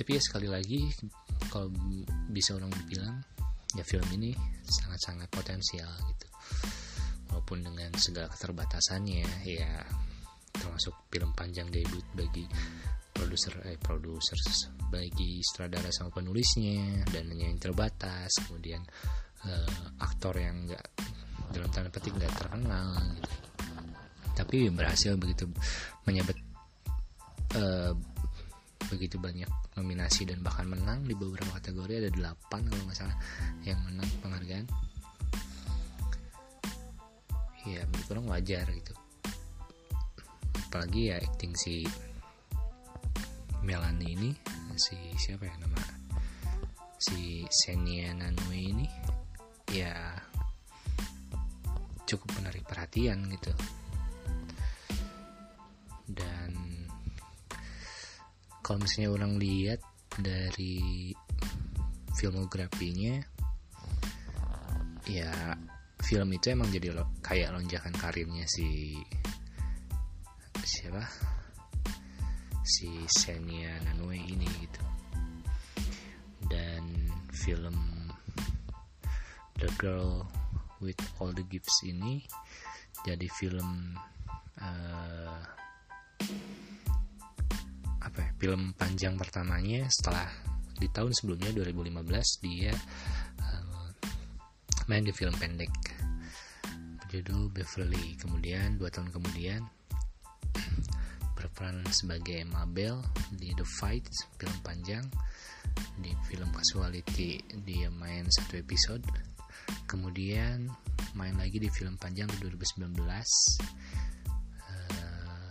tapi 0.00 0.16
ya 0.16 0.22
sekali 0.24 0.48
lagi 0.48 0.88
kalau 1.52 1.68
bisa 2.32 2.56
orang 2.56 2.72
bilang 2.88 3.20
ya 3.76 3.84
film 3.84 4.08
ini 4.16 4.32
sangat-sangat 4.64 5.28
potensial 5.28 5.92
gitu. 6.08 6.26
Walaupun 7.28 7.68
dengan 7.68 7.92
segala 8.00 8.32
keterbatasannya 8.32 9.44
ya 9.44 9.84
termasuk 10.50 11.04
film 11.12 11.36
panjang 11.36 11.68
debut 11.68 12.02
bagi 12.16 12.48
produser 13.12 13.60
eh 13.68 13.76
produser 13.76 14.40
bagi 14.88 15.44
sutradara 15.44 15.92
sama 15.92 16.10
penulisnya 16.10 17.04
dan 17.12 17.30
yang 17.36 17.60
terbatas 17.60 18.40
kemudian 18.48 18.80
uh, 19.46 20.00
aktor 20.00 20.32
yang 20.40 20.64
enggak 20.64 20.82
dalam 21.52 21.68
tanda 21.70 21.92
petik 21.92 22.16
nggak 22.16 22.34
terkenal 22.34 22.96
gitu 23.20 23.49
tapi 24.34 24.70
berhasil 24.70 25.14
begitu 25.18 25.50
menyabet 26.06 26.38
uh, 27.56 27.92
begitu 28.88 29.20
banyak 29.20 29.48
nominasi 29.78 30.26
dan 30.26 30.42
bahkan 30.42 30.66
menang 30.66 31.06
di 31.06 31.14
beberapa 31.14 31.56
kategori. 31.60 32.08
Ada 32.08 32.10
8 32.16 32.68
kalau 32.68 32.82
nggak 32.88 32.98
salah 32.98 33.18
yang 33.62 33.78
menang 33.86 34.08
penghargaan. 34.24 34.66
Ya 37.68 37.84
orang 38.08 38.26
wajar 38.26 38.64
gitu. 38.72 38.94
Apalagi 40.70 41.12
ya 41.12 41.20
acting 41.20 41.52
si 41.54 41.84
Melanie 43.60 44.16
ini 44.16 44.30
si 44.80 44.96
siapa 45.20 45.44
ya 45.44 45.54
nama? 45.60 45.82
Si 47.00 47.44
Senia 47.48 48.16
Nanue 48.16 48.60
ini 48.60 48.86
ya 49.70 49.92
cukup 52.08 52.42
menarik 52.42 52.66
perhatian 52.66 53.28
gitu 53.30 53.54
kalau 58.70 58.86
misalnya 58.86 59.10
orang 59.10 59.34
lihat 59.34 59.82
dari 60.14 61.10
filmografinya 62.14 63.18
ya 65.10 65.58
film 65.98 66.30
itu 66.30 66.54
emang 66.54 66.70
jadi 66.70 66.94
lo, 66.94 67.10
kayak 67.18 67.50
lonjakan 67.50 67.90
karirnya 67.98 68.46
si 68.46 68.94
siapa? 70.62 71.02
Si 72.62 72.86
Senia 73.10 73.74
Nanue 73.90 74.22
ini 74.22 74.46
gitu. 74.46 74.82
Dan 76.46 77.10
film 77.34 77.74
The 79.58 79.66
Girl 79.82 80.30
with 80.78 81.02
All 81.18 81.34
the 81.34 81.42
Gifts 81.42 81.82
ini 81.82 82.22
jadi 83.02 83.26
film 83.34 83.98
uh, 84.62 85.42
apa 88.10 88.26
ya, 88.26 88.30
film 88.42 88.74
panjang 88.74 89.14
pertamanya 89.14 89.86
setelah 89.86 90.26
di 90.82 90.90
tahun 90.90 91.14
sebelumnya 91.14 91.54
2015 91.54 92.42
dia 92.42 92.74
uh, 93.38 93.86
main 94.90 95.06
di 95.06 95.14
film 95.14 95.30
pendek. 95.38 95.70
Berjudul 97.06 97.54
Beverly. 97.54 98.18
Kemudian 98.18 98.82
dua 98.82 98.90
tahun 98.90 99.14
kemudian 99.14 99.62
berperan 101.38 101.86
sebagai 101.94 102.42
Mabel 102.50 102.98
di 103.38 103.54
The 103.54 103.66
Fight 103.78 104.10
film 104.42 104.58
panjang. 104.66 105.06
Di 106.02 106.10
film 106.26 106.50
Casualty 106.50 107.38
dia 107.62 107.86
main 107.94 108.26
satu 108.26 108.58
episode. 108.58 109.06
Kemudian 109.86 110.66
main 111.14 111.38
lagi 111.38 111.62
di 111.62 111.70
film 111.70 111.94
panjang 111.94 112.26
di 112.26 112.42
2019 112.42 112.90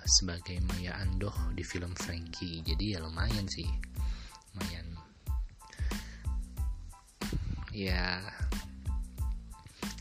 sebagai 0.10 0.58
Maya 0.66 0.98
Andoh 0.98 1.34
di 1.54 1.62
film 1.62 1.94
Frankie. 1.94 2.66
Jadi 2.66 2.98
ya 2.98 3.00
lumayan 3.00 3.46
sih. 3.46 3.70
Lumayan. 4.58 4.88
Ya 7.70 8.20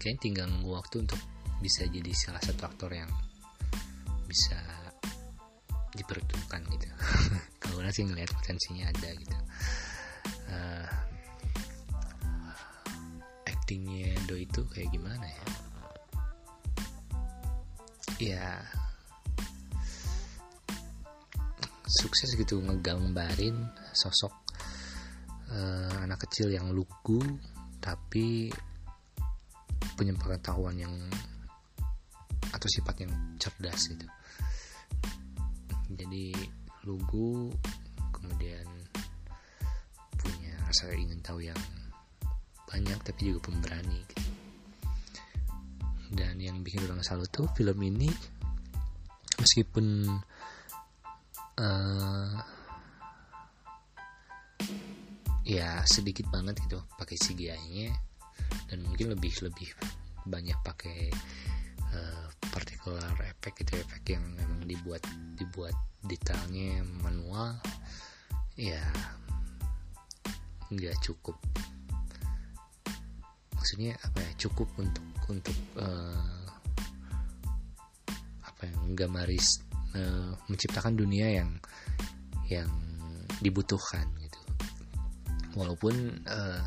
kayaknya 0.00 0.20
tinggal 0.24 0.46
nunggu 0.48 0.72
waktu 0.72 1.04
untuk 1.04 1.20
bisa 1.60 1.84
jadi 1.84 2.10
salah 2.16 2.40
satu 2.40 2.64
aktor 2.64 2.90
yang 2.96 3.10
bisa 4.24 4.56
diperhitungkan 5.92 6.64
gitu. 6.72 6.88
Kalau 7.60 7.84
orang 7.84 7.92
sih 7.92 8.08
ngeliat 8.08 8.32
potensinya 8.32 8.88
ada 8.88 9.10
gitu. 9.12 9.36
Uh, 10.48 10.88
actingnya 13.44 14.16
Do 14.24 14.40
itu 14.40 14.64
kayak 14.72 14.88
gimana 14.94 15.28
ya? 15.28 15.44
Ya 18.18 18.46
sukses 21.98 22.30
gitu 22.38 22.62
ngegambarin 22.62 23.58
sosok 23.90 24.30
uh, 25.50 26.06
anak 26.06 26.22
kecil 26.30 26.54
yang 26.54 26.70
lugu 26.70 27.18
tapi 27.82 28.46
punya 29.98 30.14
pengetahuan 30.14 30.78
yang 30.78 30.94
atau 32.54 32.68
sifat 32.70 33.02
yang 33.02 33.12
cerdas 33.42 33.90
gitu 33.90 34.06
jadi 35.90 36.30
lugu 36.86 37.50
kemudian 38.14 38.66
punya 40.14 40.54
rasa 40.62 40.94
ingin 40.94 41.18
tahu 41.18 41.42
yang 41.42 41.58
banyak 42.68 42.98
tapi 43.00 43.32
juga 43.32 43.48
pemberani 43.48 43.98
gitu. 44.04 44.16
dan 46.14 46.36
yang 46.38 46.60
bikin 46.62 46.84
orang 46.86 47.02
salut 47.02 47.28
tuh 47.32 47.48
film 47.56 47.78
ini 47.82 48.08
meskipun 49.40 50.06
uh, 51.58 52.38
ya 55.48 55.82
sedikit 55.88 56.28
banget 56.30 56.60
gitu 56.68 56.78
pakai 57.00 57.16
CGI-nya 57.16 57.90
dan 58.68 58.78
mungkin 58.84 59.12
lebih 59.16 59.32
lebih 59.42 59.68
banyak 60.28 60.56
pakai 60.60 61.08
uh, 61.92 62.28
particular 62.52 63.16
effect 63.24 63.64
itu 63.64 63.80
efek 63.80 64.02
yang 64.12 64.24
memang 64.36 64.60
dibuat 64.68 65.02
dibuat 65.40 65.74
detailnya 66.04 66.84
manual. 67.00 67.56
Ya 68.58 68.82
nggak 70.68 71.00
cukup. 71.00 71.36
Maksudnya 73.56 73.96
apa 74.04 74.20
ya? 74.20 74.30
Cukup 74.48 74.68
untuk 74.76 75.06
untuk 75.32 75.56
uh, 75.80 76.44
apa 78.44 78.62
yang 78.68 78.92
gambaris 78.98 79.67
uh, 79.94 80.32
menciptakan 80.50 80.96
dunia 80.98 81.40
yang 81.42 81.50
yang 82.48 82.70
dibutuhkan 83.38 84.08
gitu. 84.24 84.40
Walaupun 85.54 86.24
uh, 86.26 86.62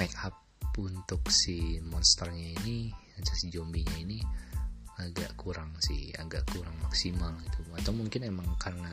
make 0.00 0.16
up 0.24 0.36
untuk 0.80 1.20
si 1.28 1.78
monsternya 1.84 2.56
ini 2.64 2.88
si 3.22 3.54
zombinya 3.54 3.94
ini 4.02 4.18
agak 4.98 5.38
kurang 5.38 5.70
sih 5.78 6.10
agak 6.18 6.42
kurang 6.50 6.74
maksimal 6.82 7.32
gitu. 7.46 7.62
Atau 7.76 7.92
mungkin 7.94 8.26
emang 8.26 8.48
karena 8.58 8.90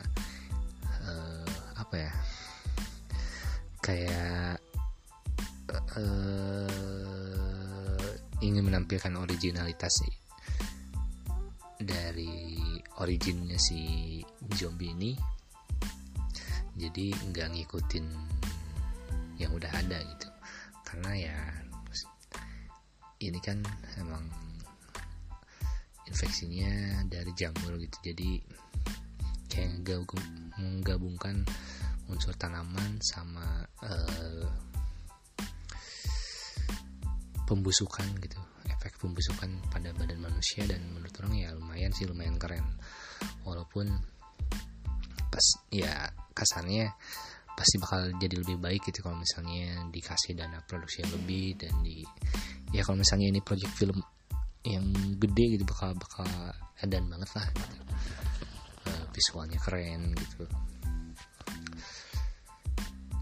uh, 1.02 1.48
apa 1.76 1.94
ya 1.96 2.12
kayak 3.80 4.60
uh, 5.96 6.70
ingin 8.44 8.64
menampilkan 8.64 9.12
originalitas 9.16 10.04
sih 10.04 10.29
dari 11.80 12.60
originnya 13.00 13.56
si 13.56 14.20
zombie 14.54 14.92
ini. 14.92 15.12
Jadi 16.76 17.12
nggak 17.12 17.56
ngikutin 17.56 18.06
yang 19.40 19.52
udah 19.56 19.72
ada 19.72 19.98
gitu. 20.04 20.28
Karena 20.84 21.12
ya 21.16 21.38
ini 23.20 23.40
kan 23.40 23.60
emang 24.00 24.28
infeksinya 26.08 27.04
dari 27.08 27.32
jamur 27.32 27.76
gitu. 27.80 27.96
Jadi 28.12 28.40
kayak 29.50 29.82
menggabungkan 30.60 31.42
unsur 32.10 32.34
tanaman 32.34 32.98
sama 33.00 33.66
uh, 33.86 34.46
pembusukan 37.46 38.06
gitu 38.22 38.38
pembusukan 39.00 39.48
pada 39.72 39.90
badan 39.96 40.20
manusia 40.20 40.68
dan 40.68 40.84
menurut 40.92 41.12
orang 41.24 41.34
ya 41.34 41.48
lumayan 41.56 41.90
sih 41.96 42.04
lumayan 42.04 42.36
keren 42.36 42.64
walaupun 43.48 43.88
pas 45.32 45.46
ya 45.72 46.12
kasarnya 46.36 46.92
pasti 47.56 47.76
bakal 47.76 48.12
jadi 48.16 48.40
lebih 48.40 48.56
baik 48.60 48.88
gitu 48.88 49.04
kalau 49.04 49.20
misalnya 49.20 49.84
dikasih 49.88 50.36
dana 50.36 50.60
produksi 50.64 51.04
yang 51.04 51.12
lebih 51.16 51.46
dan 51.60 51.74
di 51.84 52.04
ya 52.72 52.84
kalau 52.84 53.00
misalnya 53.00 53.32
ini 53.32 53.40
project 53.40 53.72
film 53.76 54.00
yang 54.64 54.84
gede 55.16 55.56
gitu 55.56 55.64
bakal 55.64 55.96
bakal 55.96 56.28
edan 56.84 57.08
banget 57.08 57.30
lah 57.36 57.46
gitu. 57.48 57.76
Uh, 58.88 59.04
visualnya 59.12 59.58
keren 59.60 60.12
gitu 60.16 60.44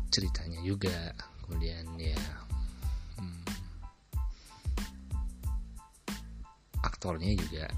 ceritanya 0.08 0.58
juga 0.66 1.14
kemudian 1.46 1.86
ya 1.98 2.18
aktornya 6.98 7.38
juga 7.38 7.70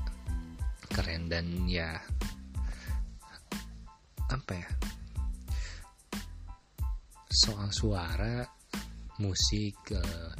keren 0.96 1.28
dan 1.28 1.68
ya 1.68 2.00
apa 4.32 4.52
ya 4.56 4.68
soal 7.28 7.68
suara 7.68 8.48
musik 9.20 9.76
uh, 9.92 10.32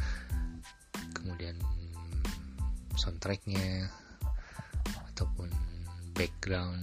kemudian 1.13 1.61
soundtracknya 2.97 3.85
ataupun 5.13 5.53
background 6.17 6.81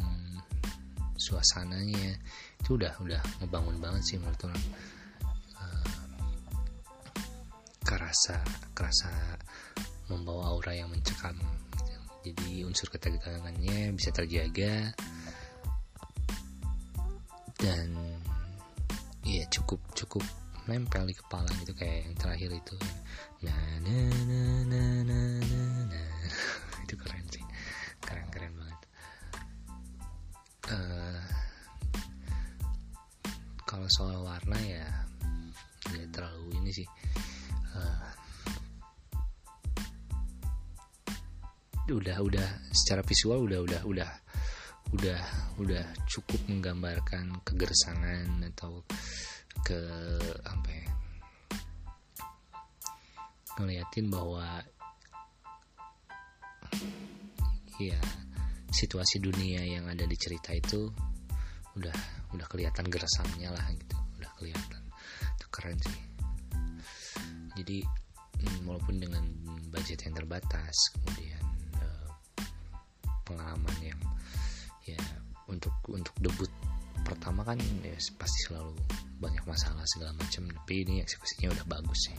suasananya 1.18 2.14
itu 2.62 2.78
udah 2.78 2.94
udah 3.02 3.22
ngebangun 3.42 3.82
banget 3.82 4.06
sih 4.06 4.22
menurut 4.22 4.54
orang. 4.54 4.66
Uh, 5.58 5.90
kerasa 7.82 8.38
kerasa 8.78 9.10
membawa 10.14 10.54
aura 10.54 10.78
yang 10.78 10.94
mencekam 10.94 11.34
jadi 12.24 12.66
unsur 12.66 12.88
ketegangannya 12.90 13.94
bisa 13.94 14.10
terjaga. 14.16 14.96
Dan 17.58 17.94
ya 19.28 19.44
cukup 19.52 19.84
cukup 19.92 20.24
nempel 20.72 21.04
di 21.04 21.16
kepala 21.16 21.48
gitu 21.60 21.76
kayak 21.76 22.08
yang 22.08 22.16
terakhir 22.16 22.50
itu. 22.56 22.78
Nah 23.44 23.84
nah 23.84 24.10
nah 24.26 24.56
nah 24.66 24.94
nah 25.04 25.34
nah, 25.44 25.82
nah. 25.92 26.12
itu 26.88 26.96
keren 26.96 27.27
secara 42.88 43.04
visual 43.04 43.44
udah 43.44 43.60
udah 43.68 43.82
udah 43.84 44.12
udah 44.96 45.22
udah 45.60 45.84
cukup 46.08 46.40
menggambarkan 46.48 47.44
kegersangan 47.44 48.48
atau 48.56 48.80
ke 49.68 49.76
apa 50.48 50.70
ya 50.72 50.88
ngeliatin 53.60 54.08
bahwa 54.08 54.64
ya 57.76 58.00
situasi 58.72 59.20
dunia 59.20 59.68
yang 59.68 59.92
ada 59.92 60.08
di 60.08 60.16
cerita 60.16 60.56
itu 60.56 60.88
udah 61.76 61.98
udah 62.32 62.48
kelihatan 62.48 62.88
gersangnya 62.88 63.52
lah 63.52 63.68
gitu 63.76 64.00
udah 64.16 64.32
kelihatan. 64.40 64.82
Itu 65.36 65.46
keren 65.52 65.78
sih. 65.84 66.00
Jadi 67.60 67.84
hmm, 68.40 68.64
walaupun 68.64 68.96
dengan 69.04 69.28
budget 69.68 70.08
yang 70.08 70.16
terbatas 70.16 70.96
kemudian 70.96 71.37
pengalaman 73.28 73.76
yang 73.84 74.00
ya 74.88 75.04
untuk 75.52 75.76
untuk 75.92 76.16
debut 76.24 76.52
pertama 77.04 77.44
kan 77.44 77.60
ya 77.84 77.96
pasti 78.16 78.40
selalu 78.48 78.76
banyak 79.20 79.44
masalah 79.44 79.84
segala 79.92 80.16
macam. 80.16 80.48
Tapi 80.48 80.74
ini 80.88 81.04
eksekusinya 81.04 81.52
udah 81.52 81.66
bagus 81.68 82.00
sih. 82.12 82.18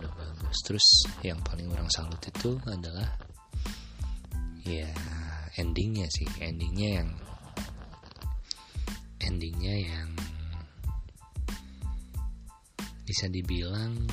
Udah 0.00 0.12
bagus. 0.12 0.56
Terus 0.66 0.86
yang 1.24 1.40
paling 1.40 1.68
orang 1.72 1.88
salut 1.88 2.20
itu 2.20 2.56
adalah 2.68 3.08
ya 4.64 4.88
endingnya 5.56 6.08
sih. 6.12 6.28
Endingnya 6.40 7.02
yang 7.02 7.10
endingnya 9.20 9.74
yang 9.84 10.10
bisa 13.04 13.26
dibilang 13.26 14.06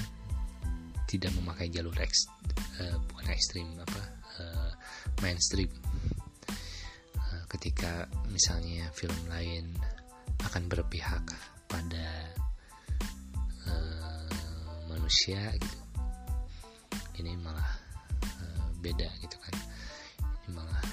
tidak 1.07 1.31
memakai 1.39 1.71
jalur 1.71 1.95
eks, 1.95 2.27
uh, 2.83 2.97
bukan 3.07 3.25
ekstrim 3.31 3.67
apa 3.79 4.01
uh, 4.43 4.71
mainstream 5.23 5.71
ketika 7.87 8.03
misalnya 8.27 8.83
film 8.91 9.15
lain 9.31 9.63
akan 10.43 10.67
berpihak 10.67 11.23
pada 11.71 12.07
uh, 13.63 14.27
manusia 14.91 15.55
gitu 15.55 15.79
ini 17.23 17.39
malah 17.39 17.71
uh, 18.43 18.67
beda 18.83 19.07
gitu 19.23 19.39
kan. 19.39 19.55
Ini 20.19 20.49
malah 20.51 20.83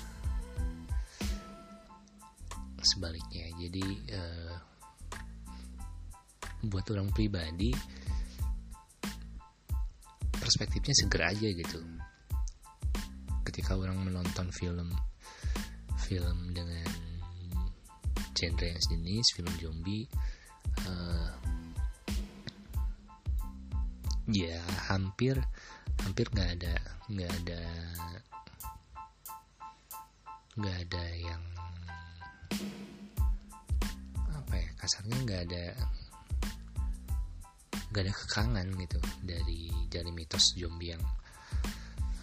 sebaliknya. 2.81 3.51
Jadi 3.59 3.85
uh, 4.15 4.55
buat 6.71 6.87
orang 6.95 7.11
pribadi 7.11 7.75
perspektifnya 10.39 10.95
seger 10.95 11.23
aja 11.27 11.49
gitu. 11.59 11.83
Ketika 13.43 13.75
orang 13.75 13.99
menonton 13.99 14.49
film 14.55 14.95
film 16.05 16.53
dengan 16.53 16.84
genre 18.35 18.67
yang 18.67 18.83
sejenis 18.83 19.27
film 19.33 19.55
zombie 19.63 20.05
uh, 20.85 21.33
ya 24.29 24.59
hampir 24.91 25.39
hampir 26.03 26.27
nggak 26.35 26.51
ada 26.61 26.75
nggak 27.07 27.31
ada 27.31 27.63
nggak 30.55 30.77
ada 30.87 31.05
yang 31.19 31.43
apa 34.35 34.55
ya 34.59 34.69
kasarnya 34.79 35.17
nggak 35.23 35.43
ada 35.51 35.65
nggak 37.95 38.11
ada 38.11 38.15
kekangan 38.27 38.67
gitu 38.75 38.99
dari 39.23 39.71
dari 39.87 40.11
mitos 40.11 40.59
zombie 40.59 40.91
yang 40.99 41.05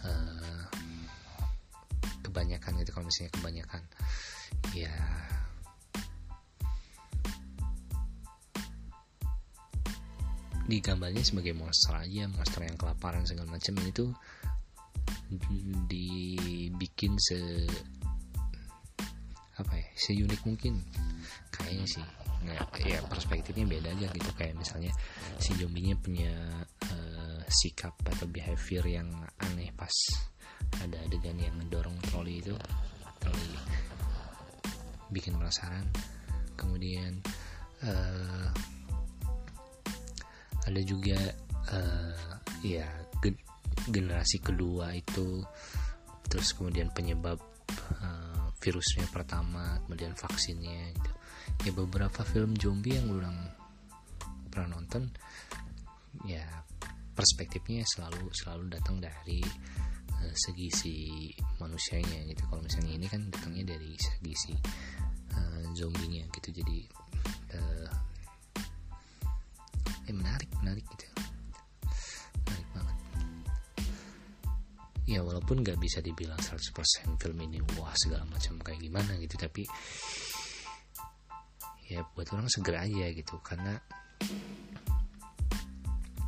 uh, 0.04 0.64
kebanyakan 2.20 2.80
gitu. 2.80 2.92
Kalau 2.92 3.08
misalnya 3.08 3.32
kebanyakan 3.36 3.82
ya 4.76 4.92
digambarnya 10.72 11.20
sebagai 11.20 11.52
monster 11.52 11.92
aja 11.92 12.24
monster 12.32 12.64
yang 12.64 12.80
kelaparan 12.80 13.28
segala 13.28 13.52
macam 13.52 13.76
itu 13.84 14.08
dibikin 15.84 17.12
se 17.20 17.68
apa 19.60 19.72
ya 19.76 19.86
seunik 20.00 20.40
mungkin. 20.48 20.80
Kayaknya 21.52 21.86
sih 21.86 22.04
nggak 22.42 22.88
ya 22.88 22.98
perspektifnya 23.04 23.68
beda 23.68 23.92
aja 23.92 24.08
gitu. 24.16 24.30
Kayak 24.32 24.56
misalnya 24.56 24.92
si 25.36 25.52
zombinya 25.60 25.92
punya 26.00 26.32
uh, 26.88 27.40
sikap 27.52 27.92
atau 28.08 28.24
behavior 28.32 28.84
yang 28.88 29.08
aneh 29.44 29.68
pas 29.76 29.92
ada 30.80 30.96
adegan 31.04 31.36
yang 31.36 31.52
ngedorong 31.60 32.00
troli 32.08 32.40
itu. 32.40 32.56
Troli 33.20 33.50
bikin 35.12 35.36
penasaran. 35.36 35.84
Kemudian 36.56 37.20
uh, 37.84 38.48
ada 40.66 40.80
juga 40.82 41.18
uh, 41.72 42.38
ya 42.62 42.86
generasi 43.88 44.38
kedua 44.38 44.94
itu. 44.94 45.42
Terus 46.28 46.54
kemudian 46.54 46.88
penyebab 46.94 47.38
uh, 47.98 48.46
virusnya 48.62 49.08
pertama 49.10 49.80
kemudian 49.86 50.14
vaksinnya 50.14 50.94
gitu. 50.94 51.10
Ya 51.68 51.72
beberapa 51.74 52.22
film 52.22 52.54
zombie 52.58 52.96
yang 52.98 53.10
orang 53.10 53.36
pernah 54.52 54.78
nonton 54.78 55.08
ya 56.28 56.44
perspektifnya 57.16 57.82
selalu 57.88 58.28
selalu 58.32 58.64
datang 58.72 59.00
dari 59.02 59.42
uh, 60.22 60.34
segi 60.34 60.68
si 60.70 60.94
manusianya 61.58 62.28
gitu. 62.30 62.42
Kalau 62.48 62.62
misalnya 62.62 62.92
ini 62.96 63.06
kan 63.10 63.28
datangnya 63.28 63.74
dari 63.74 63.92
segi 63.98 64.32
si 64.36 64.52
uh, 65.34 65.62
zombinya 65.74 66.24
gitu. 66.30 66.62
Jadi 66.62 66.78
uh, 67.58 68.01
eh 70.12 70.14
menarik 70.14 70.50
menarik 70.60 70.84
gitu. 70.84 71.06
Menarik 72.44 72.68
banget. 72.76 72.96
Ya 75.08 75.24
walaupun 75.24 75.64
nggak 75.64 75.80
bisa 75.80 76.04
dibilang 76.04 76.36
100% 76.36 77.16
film 77.16 77.38
ini 77.40 77.64
wah 77.80 77.96
segala 77.96 78.28
macam 78.28 78.60
kayak 78.60 78.84
gimana 78.84 79.16
gitu 79.16 79.40
tapi 79.40 79.64
ya 81.88 82.04
buat 82.12 82.28
orang 82.32 82.48
segera 82.48 82.84
aja 82.88 83.08
gitu 83.12 83.36
karena 83.44 83.76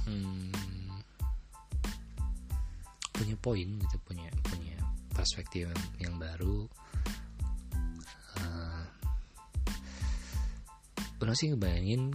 hmm, 0.04 0.52
punya 3.14 3.36
poin 3.40 3.68
gitu 3.80 3.96
punya 4.04 4.28
punya 4.44 4.76
perspektif 5.14 5.70
yang, 5.70 5.80
yang 5.96 6.14
baru 6.20 6.68
orang 11.24 11.40
sih 11.40 11.48
ngebayangin 11.56 12.12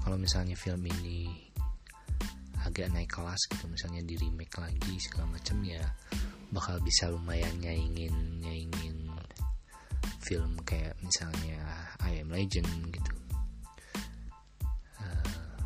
kalau 0.00 0.16
misalnya 0.16 0.56
film 0.56 0.80
ini 0.88 1.28
agak 2.64 2.88
naik 2.88 3.12
kelas 3.12 3.36
gitu 3.52 3.68
misalnya 3.68 4.00
di 4.00 4.16
remake 4.16 4.56
lagi 4.56 4.96
segala 4.96 5.36
macam 5.36 5.60
ya 5.60 5.84
bakal 6.48 6.80
bisa 6.80 7.12
lumayan 7.12 7.52
nyaingin 7.60 8.40
nyaingin 8.40 9.12
film 10.24 10.56
kayak 10.64 10.96
misalnya 11.04 11.60
I 12.00 12.24
Am 12.24 12.32
Legend 12.32 12.96
gitu. 12.96 13.12
Uh, 15.04 15.60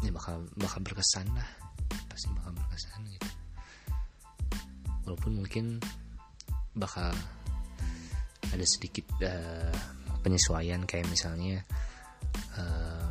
ya 0.00 0.10
bakal 0.16 0.48
bakal 0.56 0.80
berkesan 0.80 1.28
lah 1.36 1.46
pasti 2.08 2.32
bakal 2.40 2.56
berkesan 2.56 3.00
gitu. 3.04 3.30
Walaupun 5.04 5.44
mungkin 5.44 5.76
bakal 6.72 7.12
ada 8.60 8.68
sedikit 8.68 9.08
uh, 9.24 9.72
penyesuaian. 10.20 10.84
Kayak 10.84 11.08
misalnya 11.08 11.64
uh, 12.60 13.08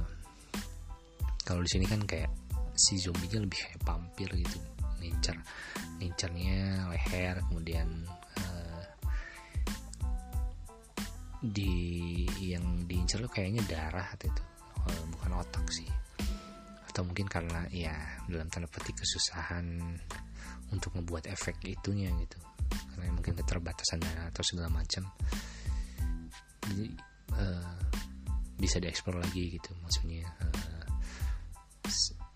kalau 1.42 1.66
di 1.66 1.70
sini 1.74 1.90
kan 1.90 2.06
kayak 2.06 2.30
si 2.78 3.02
zombinya 3.02 3.42
lebih 3.42 3.58
kayak 3.58 3.82
vampir 3.82 4.30
gitu. 4.38 4.62
Ngincar 5.02 5.42
ngincarnya 5.98 6.86
leher 6.94 7.42
kemudian 7.50 7.90
uh, 8.38 8.86
di 11.42 12.30
yang 12.38 12.86
diincar 12.86 13.26
tuh 13.26 13.34
kayaknya 13.34 13.66
darah 13.66 14.06
atau 14.14 14.30
itu. 14.30 14.44
Uh, 14.86 15.04
bukan 15.18 15.42
otak 15.42 15.66
sih. 15.74 15.90
Atau 16.86 17.10
mungkin 17.10 17.26
karena 17.26 17.66
ya 17.74 17.98
dalam 18.30 18.46
tanda 18.54 18.70
petik 18.70 19.02
kesusahan 19.02 19.98
untuk 20.70 20.94
membuat 20.94 21.26
efek 21.26 21.58
itunya 21.66 22.14
gitu 22.22 22.38
karena 22.70 23.14
mungkin 23.14 23.34
keterbatasan 23.36 24.00
dana 24.00 24.30
atau 24.30 24.44
segala 24.46 24.70
macam. 24.70 25.04
Jadi 26.70 26.86
uh, 27.36 27.78
bisa 28.60 28.78
dieksplor 28.78 29.20
lagi 29.20 29.58
gitu. 29.58 29.72
Maksudnya 29.82 30.28
uh, 30.44 30.86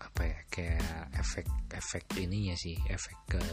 apa 0.02 0.22
ya 0.26 0.38
kayak 0.46 1.10
efek-efek 1.14 2.22
ininya 2.22 2.54
sih 2.54 2.78
efek 2.86 3.18
ke 3.34 3.44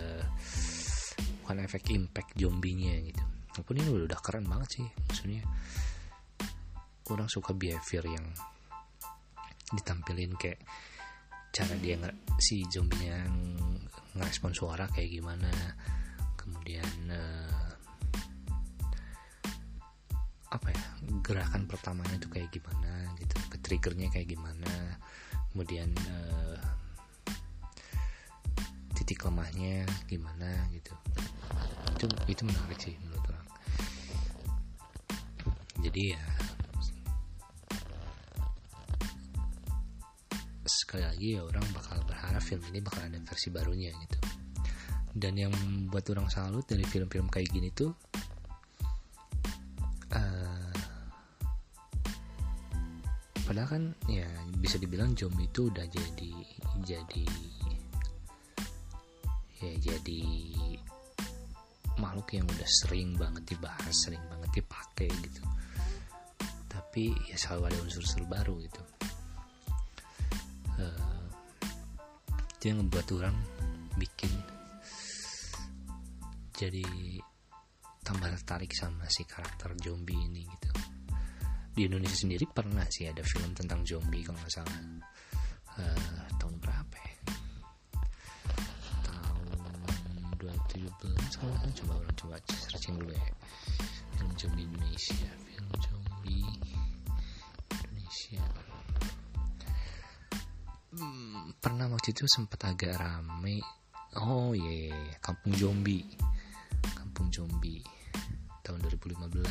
bukan 1.42 1.58
efek 1.66 1.90
impact 1.94 2.38
zombinya 2.38 2.94
gitu. 3.02 3.24
Walaupun 3.52 3.76
ini 3.84 3.90
udah, 4.08 4.20
keren 4.24 4.48
banget 4.48 4.80
sih 4.80 4.88
maksudnya 5.10 5.44
orang 7.12 7.28
suka 7.28 7.52
behavior 7.52 8.08
yang 8.08 8.26
ditampilin 9.76 10.32
kayak 10.40 10.64
cara 11.52 11.76
dia 11.84 12.00
nggak 12.00 12.16
si 12.40 12.64
zombinya 12.72 13.28
ngerespon 14.16 14.56
suara 14.56 14.88
kayak 14.88 15.20
gimana 15.20 15.52
kemudian 16.42 16.90
uh, 17.14 17.70
apa 20.52 20.68
ya 20.68 20.84
gerakan 21.24 21.64
pertamanya 21.70 22.20
tuh 22.20 22.28
kayak 22.34 22.52
gimana 22.52 23.08
gitu 23.22 23.36
ke 23.48 23.58
triggernya 23.64 24.12
kayak 24.12 24.36
gimana 24.36 25.00
kemudian 25.54 25.96
uh, 26.12 26.60
titik 28.96 29.28
lemahnya 29.28 29.88
gimana 30.08 30.70
gitu. 30.72 30.94
Itu 31.98 32.06
itu 32.30 32.42
menarik 32.46 32.80
sih 32.80 32.96
menurut 33.02 33.26
orang. 33.28 33.48
Jadi 35.82 36.02
ya 36.14 36.24
sekali 40.92 41.04
lagi 41.04 41.28
ya 41.36 41.42
orang 41.44 41.64
bakal 41.72 42.00
berharap 42.04 42.44
film 42.44 42.64
ini 42.72 42.80
bakal 42.84 43.08
ada 43.08 43.20
versi 43.24 43.48
barunya 43.52 43.92
gitu 43.96 44.20
dan 45.12 45.34
yang 45.36 45.52
membuat 45.52 46.08
orang 46.12 46.28
salut 46.32 46.64
dari 46.64 46.88
film-film 46.88 47.28
kayak 47.28 47.52
gini 47.52 47.70
tuh 47.76 47.92
uh, 50.16 50.74
padahal 53.44 53.68
kan 53.68 53.84
ya 54.08 54.28
bisa 54.56 54.80
dibilang 54.80 55.12
zombie 55.18 55.52
itu 55.52 55.68
udah 55.68 55.84
jadi 55.88 56.34
jadi 56.88 57.26
ya 59.62 59.74
jadi 59.78 60.24
makhluk 62.02 62.34
yang 62.34 62.50
udah 62.50 62.70
sering 62.70 63.14
banget 63.14 63.46
dibahas 63.46 63.94
sering 63.94 64.22
banget 64.26 64.66
dipakai 64.66 65.10
gitu. 65.22 65.44
Tapi 66.66 67.14
ya 67.30 67.38
selalu 67.38 67.70
ada 67.70 67.78
unsur-unsur 67.86 68.26
baru 68.26 68.58
gitu. 68.66 68.82
Uh, 70.82 71.26
itu 72.58 72.64
yang 72.74 72.82
membuat 72.82 73.06
orang 73.14 73.38
bikin 74.02 74.34
jadi 76.62 76.86
tambah 78.06 78.30
tertarik 78.38 78.70
sama 78.78 79.10
si 79.10 79.26
karakter 79.26 79.74
zombie 79.82 80.14
ini 80.14 80.46
gitu. 80.46 80.70
Di 81.74 81.90
Indonesia 81.90 82.22
sendiri 82.22 82.46
pernah 82.54 82.86
sih 82.86 83.10
ada 83.10 83.26
film 83.26 83.58
tentang 83.58 83.82
zombie 83.82 84.22
kalau 84.22 84.38
nggak 84.38 84.54
salah. 84.54 84.78
Uh, 85.82 86.22
tahun 86.38 86.56
berapa 86.62 86.98
ya? 87.02 87.16
Tahun 89.10 89.50
2017 90.38 91.42
kalau 91.42 91.54
nggak 91.66 91.74
coba 91.82 91.94
orang 91.98 92.16
coba 92.22 92.36
searching 92.70 93.02
dulu 93.02 93.10
ya. 93.10 93.30
Film 94.22 94.30
zombie 94.38 94.66
Indonesia 94.70 95.30
film 95.50 95.70
zombie 95.82 96.46
Indonesia. 97.74 98.44
Hmm, 100.94 101.58
pernah 101.58 101.90
waktu 101.90 102.14
itu 102.14 102.30
sempat 102.30 102.70
agak 102.70 103.02
rame. 103.02 103.66
Oh 104.22 104.54
iya 104.54 104.92
yeah, 104.92 105.16
kampung 105.24 105.56
zombie 105.56 106.04
kampung 107.22 107.54
zombie 107.54 107.86
tahun 108.66 108.82
2015 108.82 109.46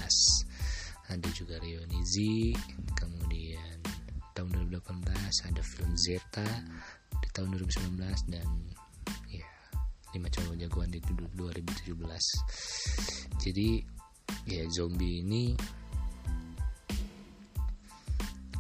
ada 1.07 1.29
juga 1.31 1.55
Rionizi 1.63 2.51
kemudian 2.99 3.79
tahun 4.35 4.75
2018 4.75 5.07
ada 5.47 5.63
film 5.63 5.95
Zeta 5.95 6.51
di 7.15 7.29
tahun 7.31 7.55
2019 7.63 8.35
dan 8.35 8.49
ya 9.31 9.47
lima 10.19 10.27
cowok 10.27 10.59
jagoan 10.59 10.91
di 10.91 10.99
2017 10.99 11.95
jadi 13.39 13.69
ya 14.51 14.67
zombie 14.75 15.23
ini 15.23 15.55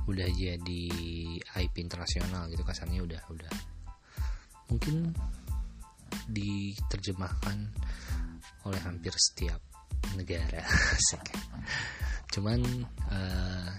udah 0.06 0.28
jadi 0.38 0.82
IP 1.58 1.74
internasional 1.82 2.46
gitu 2.46 2.62
kasarnya 2.62 3.02
udah 3.02 3.22
udah 3.26 3.50
mungkin 4.70 5.10
diterjemahkan 6.30 7.74
oleh 8.66 8.80
hampir 8.84 9.14
setiap 9.16 9.60
negara. 10.16 10.64
Cuman 12.32 12.60
uh, 13.10 13.70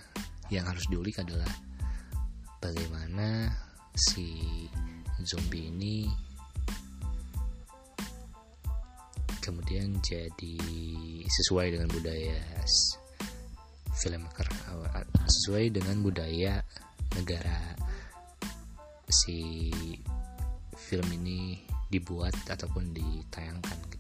yang 0.52 0.68
harus 0.68 0.84
diulik 0.92 1.16
adalah 1.22 1.48
bagaimana 2.62 3.50
si 3.96 4.58
zombie 5.22 5.70
ini 5.70 6.10
kemudian 9.42 9.98
jadi 10.06 10.58
sesuai 11.26 11.74
dengan 11.74 11.90
budaya 11.90 12.38
filmmaker 13.98 14.48
sesuai 15.26 15.74
dengan 15.74 16.06
budaya 16.06 16.62
negara 17.18 17.76
si 19.10 19.70
film 20.78 21.10
ini 21.12 21.60
dibuat 21.92 22.34
ataupun 22.48 22.96
ditayangkan 22.96 23.91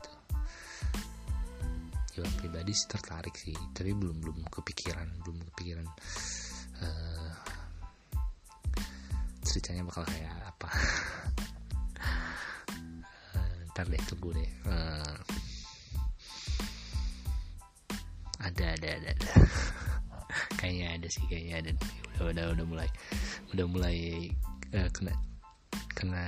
ya 2.12 2.28
pribadi 2.36 2.71
sih 2.76 2.88
tertarik 2.91 3.36
sih. 3.36 3.56
Tapi 3.71 3.95
belum 3.95 4.19
belum 4.19 4.38
kepikiran 4.52 5.08
belum 5.24 5.38
kepikiran 5.52 5.88
uh, 6.84 7.32
ceritanya 9.47 9.88
bakal 9.88 10.04
kayak 10.04 10.36
apa. 10.43 10.69
Uh, 13.36 13.56
ntar 13.71 13.86
deh 13.88 14.02
tunggu 14.12 14.36
deh. 14.36 14.52
Uh, 14.67 15.15
ada 18.43 18.65
ada 18.76 18.88
ada, 19.00 19.10
ada. 19.15 19.32
kayaknya 20.60 20.88
ada 21.00 21.08
sih 21.08 21.24
kayaknya 21.32 21.56
ada. 21.63 21.71
Udah 22.19 22.28
udah 22.32 22.45
udah 22.60 22.65
mulai 22.67 22.89
udah 23.56 23.65
mulai 23.71 23.97
uh, 24.76 24.89
kena 24.91 25.13
kena 25.95 26.26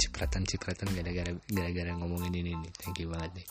cipratan-cipratan 0.00 0.88
gara-gara 0.96 1.32
gara-gara 1.52 1.92
ngomongin 2.00 2.32
ini 2.32 2.56
nih. 2.56 2.72
Thank 2.80 3.04
you 3.04 3.12
banget 3.12 3.44
nih 3.44 3.48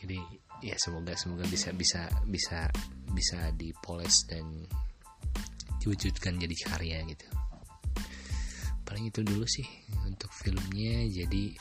jadi 0.00 0.18
ya 0.60 0.76
semoga 0.80 1.12
semoga 1.16 1.44
bisa 1.48 1.72
bisa 1.72 2.08
bisa 2.28 2.68
bisa 3.12 3.52
dipoles 3.56 4.24
dan 4.28 4.44
diwujudkan 5.80 6.36
jadi 6.36 6.56
karya 6.68 6.98
gitu. 7.08 7.28
Paling 8.84 9.08
itu 9.08 9.20
dulu 9.24 9.44
sih 9.48 9.64
untuk 10.04 10.28
filmnya. 10.32 11.08
Jadi 11.08 11.56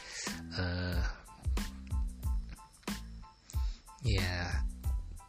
uh, 0.60 1.04
ya 4.04 4.50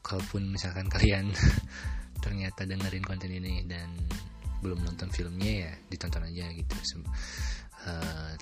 kalaupun 0.03 0.51
misalkan 0.51 0.91
kalian 0.91 1.31
ternyata 2.25 2.67
dengerin 2.67 3.07
konten 3.07 3.31
ini 3.31 3.63
dan 3.67 3.91
belum 4.61 4.85
nonton 4.85 5.09
filmnya 5.09 5.71
ya 5.71 5.73
ditonton 5.89 6.27
aja 6.27 6.51
gitu. 6.51 6.75
Uh, 7.87 8.35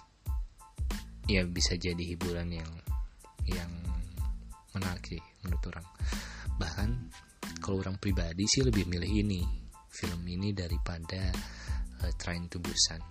ya 1.29 1.45
bisa 1.45 1.77
jadi 1.77 2.01
hiburan 2.17 2.49
yang 2.51 2.73
yang 3.45 3.71
menarik 4.77 5.05
sih 5.05 5.23
menurut 5.45 5.63
orang. 5.73 5.87
Bahkan 6.59 6.89
kalau 7.63 7.81
orang 7.81 7.97
pribadi 7.97 8.45
sih 8.45 8.65
lebih 8.65 8.85
milih 8.85 9.09
ini 9.09 9.43
film 9.89 10.23
ini 10.29 10.53
daripada 10.53 11.33
uh, 12.05 12.13
Train 12.21 12.47
to 12.47 12.61
Busan. 12.61 13.03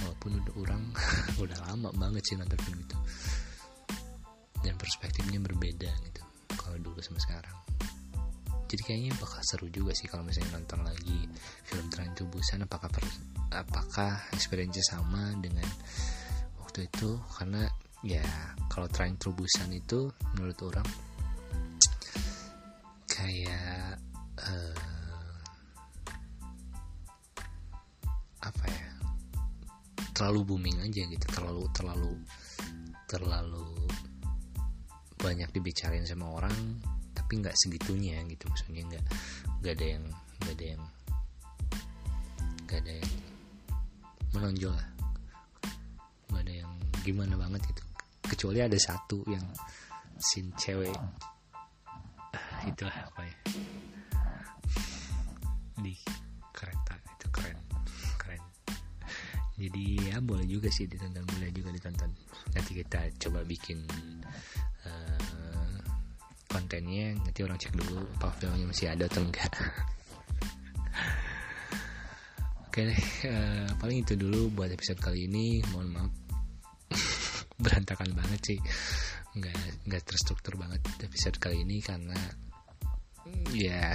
Walaupun 0.00 0.30
udah 0.44 0.54
orang 0.60 0.82
udah 1.42 1.58
lama 1.70 1.88
banget 1.94 2.22
sih 2.26 2.36
nonton 2.36 2.58
film 2.60 2.80
itu. 2.82 2.98
Dan 4.60 4.76
perspektifnya 4.76 5.40
berbeda 5.40 5.90
gitu 6.04 6.22
kalau 6.58 6.76
dulu 6.76 7.00
sama 7.00 7.20
sekarang. 7.22 7.56
Jadi 8.70 8.82
kayaknya 8.86 9.12
bakal 9.18 9.42
seru 9.42 9.66
juga 9.66 9.90
sih 9.98 10.06
kalau 10.06 10.22
misalnya 10.22 10.62
nonton 10.62 10.86
lagi 10.86 11.26
film 11.66 11.90
Train 11.90 12.14
to 12.14 12.22
Busan 12.30 12.62
apakah 12.62 12.86
per, 12.86 13.02
apakah 13.50 14.30
experience 14.30 14.78
sama 14.86 15.34
dengan 15.42 15.66
waktu 16.62 16.86
itu? 16.86 17.18
Karena 17.34 17.66
ya 18.00 18.24
kalau 18.72 18.88
Train 18.88 19.16
to 19.20 19.32
Busan 19.36 19.76
itu 19.76 20.08
menurut 20.36 20.56
orang 20.64 20.88
kayak 23.10 24.00
uh, 24.40 24.76
apa 28.40 28.64
ya 28.64 28.86
terlalu 30.16 30.40
booming 30.54 30.80
aja 30.80 31.04
gitu 31.04 31.26
terlalu 31.28 31.68
terlalu 31.76 32.12
terlalu 33.04 33.68
banyak 35.20 35.52
dibicarain 35.52 36.08
sama 36.08 36.32
orang 36.32 36.80
tapi 37.12 37.44
nggak 37.44 37.52
segitunya 37.58 38.24
gitu 38.24 38.48
maksudnya 38.48 38.80
nggak 38.88 39.04
nggak 39.60 39.74
ada 39.76 39.86
yang 39.86 40.04
nggak 40.40 40.54
ada 40.56 40.64
yang 40.64 40.82
nggak 42.64 42.80
ada 42.80 42.92
yang 43.02 43.12
menonjol 44.30 44.72
lah. 44.72 44.88
Nggak 46.30 46.42
ada 46.46 46.54
yang 46.64 46.72
gimana 47.02 47.34
banget 47.34 47.60
gitu 47.66 47.79
kecuali 48.40 48.64
ada 48.64 48.80
satu 48.80 49.20
yang 49.28 49.44
sin 50.16 50.48
cewek. 50.56 50.96
Ah, 52.32 52.64
itulah 52.64 53.12
apa 53.12 53.20
ya. 53.20 53.36
Di 55.76 55.92
kereta 56.48 56.96
itu 57.20 57.28
keren 57.28 57.60
keren. 58.16 58.40
Jadi 59.60 60.08
ya 60.08 60.24
boleh 60.24 60.48
juga 60.48 60.72
sih 60.72 60.88
ditonton 60.88 61.20
boleh 61.28 61.52
juga 61.52 61.68
ditonton. 61.68 62.08
Nanti 62.56 62.80
kita 62.80 63.12
coba 63.28 63.44
bikin 63.44 63.84
uh, 64.88 65.76
kontennya. 66.48 67.12
Nanti 67.20 67.44
orang 67.44 67.60
cek 67.60 67.76
dulu 67.76 68.08
apa 68.24 68.40
filmnya 68.40 68.72
masih 68.72 68.88
ada 68.88 69.04
atau 69.04 69.20
enggak. 69.20 69.52
Oke 72.72 72.88
deh, 72.88 73.04
uh, 73.28 73.68
paling 73.76 74.00
itu 74.00 74.16
dulu 74.16 74.48
buat 74.56 74.72
episode 74.72 74.96
kali 74.96 75.28
ini. 75.28 75.60
Mohon 75.76 75.88
maaf, 75.92 76.29
berantakan 77.60 78.10
banget 78.16 78.40
sih, 78.42 78.58
nggak 79.36 79.86
nggak 79.86 80.02
terstruktur 80.04 80.56
banget 80.56 80.80
episode 81.04 81.36
kali 81.38 81.62
ini 81.62 81.78
karena 81.84 82.16
ya 83.54 83.94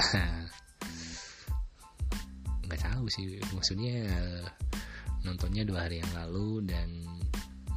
nggak 2.66 2.82
tahu 2.82 3.06
sih, 3.12 3.42
maksudnya 3.54 4.06
nontonnya 5.26 5.66
dua 5.66 5.90
hari 5.90 6.00
yang 6.02 6.14
lalu 6.14 6.64
dan 6.66 6.90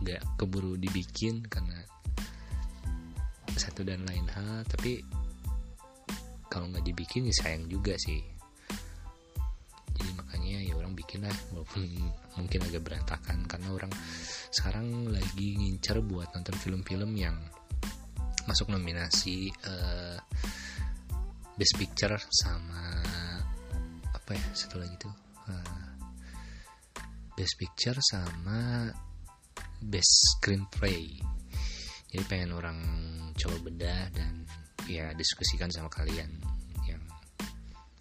nggak 0.05 0.22
keburu 0.38 0.79
dibikin 0.79 1.42
karena 1.48 1.83
satu 3.59 3.83
dan 3.83 4.07
lain 4.07 4.29
hal. 4.31 4.62
Tapi 4.70 5.03
kalau 6.46 6.70
nggak 6.70 6.87
dibikin 6.87 7.29
ya 7.29 7.35
sayang 7.35 7.66
juga 7.68 7.98
sih 7.98 8.38
bikin 11.09 11.25
lah 11.25 11.33
walaupun 11.57 11.88
mungkin 12.37 12.61
agak 12.68 12.85
berantakan. 12.85 13.49
Karena 13.49 13.73
orang 13.73 13.88
sekarang 14.53 15.09
lagi 15.09 15.57
ngincer 15.57 16.05
buat 16.05 16.29
nonton 16.37 16.53
film-film 16.61 17.16
yang 17.16 17.33
masuk 18.44 18.68
nominasi 18.68 19.49
uh, 19.64 20.21
best 21.57 21.81
picture 21.81 22.12
sama 22.29 23.01
apa 24.12 24.37
ya 24.37 24.49
satu 24.53 24.77
lagi 24.77 25.01
tuh 25.01 25.14
uh, 25.49 25.88
best 27.33 27.57
picture 27.57 27.97
sama 28.05 28.92
best 29.81 30.12
screenplay. 30.37 31.16
Jadi 32.12 32.25
pengen 32.29 32.53
orang 32.53 32.79
coba 33.33 33.57
bedah 33.64 34.12
dan 34.12 34.44
ya 34.85 35.16
diskusikan 35.16 35.73
sama 35.73 35.88
kalian 35.88 36.29
yang 36.85 37.01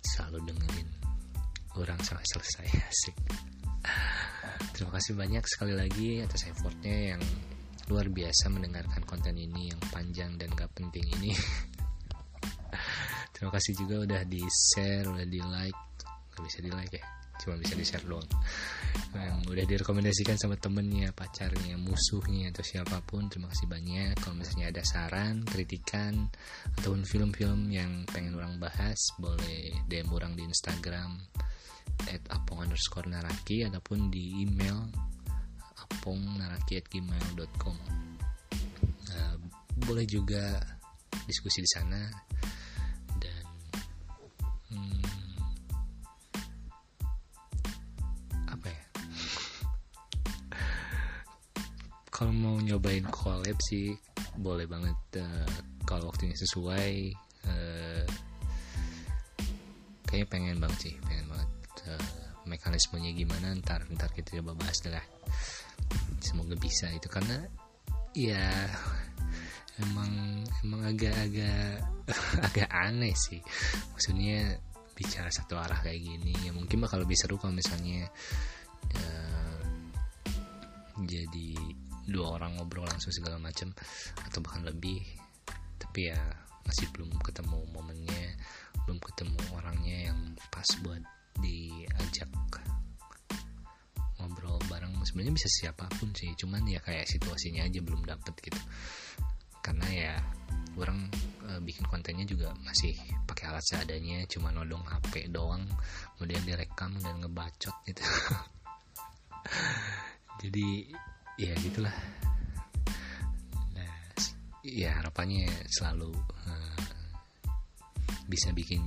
selalu 0.04 0.44
dengerin 0.44 0.97
orang 1.78 2.00
sampai 2.02 2.26
selesai 2.26 2.68
asik. 2.92 3.16
Terima 4.74 4.92
kasih 4.94 5.14
banyak 5.18 5.44
sekali 5.46 5.74
lagi 5.74 6.22
atas 6.22 6.50
effortnya 6.50 7.16
yang 7.16 7.22
luar 7.88 8.12
biasa 8.12 8.52
mendengarkan 8.52 9.02
konten 9.08 9.40
ini 9.40 9.72
yang 9.72 9.82
panjang 9.90 10.36
dan 10.36 10.52
gak 10.54 10.70
penting 10.76 11.08
ini. 11.18 11.32
Terima 13.34 13.54
kasih 13.54 13.74
juga 13.78 14.04
udah 14.04 14.22
di 14.26 14.42
share 14.46 15.08
udah 15.08 15.26
di 15.26 15.40
like 15.40 15.82
gak 16.34 16.44
bisa 16.46 16.60
di 16.62 16.72
like 16.74 16.94
ya 16.94 17.17
cuma 17.42 17.56
bisa 17.60 17.74
di 17.78 17.86
share 17.86 18.06
doang 18.06 18.28
yang 19.18 19.42
udah 19.50 19.66
direkomendasikan 19.66 20.38
sama 20.38 20.60
temennya 20.60 21.10
pacarnya 21.16 21.80
musuhnya 21.80 22.54
atau 22.54 22.62
siapa 22.62 23.02
pun 23.06 23.26
terima 23.32 23.50
kasih 23.50 23.68
banyak. 23.70 24.14
Kalau 24.20 24.36
misalnya 24.38 24.70
ada 24.70 24.84
saran 24.86 25.42
kritikan 25.48 26.30
ataupun 26.78 27.02
film-film 27.08 27.72
yang 27.72 28.06
pengen 28.10 28.38
orang 28.38 28.62
bahas 28.62 28.98
boleh 29.18 29.74
DM 29.90 30.10
orang 30.14 30.38
di 30.38 30.46
Instagram 30.46 31.18
at 32.14 32.22
apong 32.30 32.70
underscore 32.70 33.10
naraki 33.10 33.66
ataupun 33.66 34.14
di 34.14 34.46
email 34.46 34.86
apong 35.88 36.38
naraki 36.38 36.78
at 36.78 36.86
gmail.com 36.92 37.78
uh, 39.10 39.36
boleh 39.88 40.06
juga 40.06 40.62
diskusi 41.26 41.64
di 41.64 41.70
sana 41.70 42.02
dan 43.18 43.46
hmm, 44.72 45.07
kalau 52.18 52.34
mau 52.34 52.58
nyobain 52.58 53.06
collab 53.14 53.62
sih 53.62 53.94
boleh 54.42 54.66
banget 54.66 54.98
uh, 55.22 55.54
kalau 55.86 56.10
waktunya 56.10 56.34
sesuai 56.34 57.14
uh, 57.46 58.06
kayaknya 60.10 60.26
pengen 60.26 60.58
banget 60.58 60.90
sih 60.90 60.96
pengen 61.06 61.30
banget 61.30 61.50
uh, 61.94 62.10
mekanismenya 62.50 63.14
gimana 63.14 63.54
ntar 63.62 63.86
ntar 63.94 64.10
kita 64.18 64.42
coba 64.42 64.58
bahas 64.58 64.82
lah 64.90 65.06
semoga 66.18 66.58
bisa 66.58 66.90
itu 66.90 67.06
karena 67.06 67.46
ya 68.18 68.50
emang 69.78 70.42
emang 70.66 70.82
agak-agak 70.90 71.86
agak 72.50 72.70
aneh 72.74 73.14
sih. 73.14 73.42
Maksudnya 73.94 74.58
bicara 74.98 75.30
satu 75.30 75.54
arah 75.62 75.78
kayak 75.86 76.02
gini 76.02 76.34
ya 76.42 76.50
mungkin 76.50 76.82
bakal 76.82 77.06
lebih 77.06 77.14
seru 77.14 77.38
kalau 77.38 77.54
misalnya 77.54 78.10
uh, 78.98 79.62
jadi 81.06 81.54
dua 82.08 82.40
orang 82.40 82.58
ngobrol 82.58 82.88
langsung 82.88 83.12
segala 83.12 83.38
macam 83.38 83.76
atau 84.24 84.40
bahkan 84.42 84.64
lebih. 84.64 85.04
Tapi 85.78 86.10
ya 86.10 86.20
masih 86.68 86.88
belum 86.92 87.16
ketemu 87.24 87.64
momennya 87.72 88.36
belum 88.88 89.00
ketemu 89.04 89.40
orangnya 89.56 89.98
yang 90.12 90.20
pas 90.52 90.68
buat 90.84 91.04
diajak 91.40 92.28
ngobrol 94.18 94.60
bareng. 94.68 94.92
Sebenarnya 95.06 95.34
bisa 95.36 95.48
siapa 95.48 95.88
pun 96.00 96.12
sih 96.12 96.36
cuman 96.36 96.68
ya 96.68 96.84
kayak 96.84 97.08
situasinya 97.08 97.64
aja 97.64 97.80
belum 97.80 98.04
dapet 98.04 98.36
gitu. 98.44 98.60
Karena 99.64 99.88
ya 99.88 100.14
orang 100.78 101.10
e, 101.48 101.52
bikin 101.64 101.88
kontennya 101.90 102.28
juga 102.28 102.54
masih 102.62 102.94
pakai 103.26 103.50
alat 103.50 103.66
seadanya 103.66 104.22
cuma 104.30 104.54
nodong 104.54 104.86
HP 104.86 105.34
doang 105.34 105.66
kemudian 106.16 106.44
direkam 106.46 106.94
dan 107.02 107.24
ngebacot 107.24 107.76
gitu. 107.88 108.02
Jadi 110.44 110.94
ya 111.38 111.54
gitulah. 111.62 111.94
Nah 113.78 113.94
ya 114.66 114.98
harapannya 114.98 115.46
selalu 115.70 116.12
uh, 116.50 116.82
bisa 118.26 118.50
bikin 118.52 118.82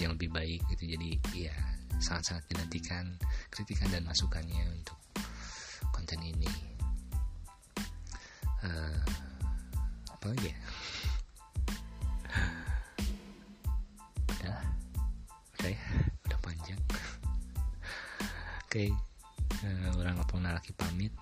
yang 0.00 0.16
lebih 0.16 0.32
baik 0.32 0.60
gitu. 0.72 0.96
Jadi 0.96 1.20
ya 1.36 1.54
sangat-sangat 2.00 2.48
dinantikan 2.48 3.14
kritikan 3.52 3.92
dan 3.92 4.08
masukannya 4.08 4.64
untuk 4.72 4.98
konten 5.92 6.18
ini. 6.24 6.48
Uh, 8.62 8.98
apa 10.06 10.32
ya 10.38 10.54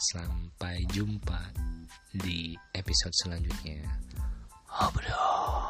Sampai 0.01 0.89
jumpa 0.89 1.53
di 2.17 2.57
episode 2.73 3.13
selanjutnya. 3.21 3.85
Abra. 4.81 5.70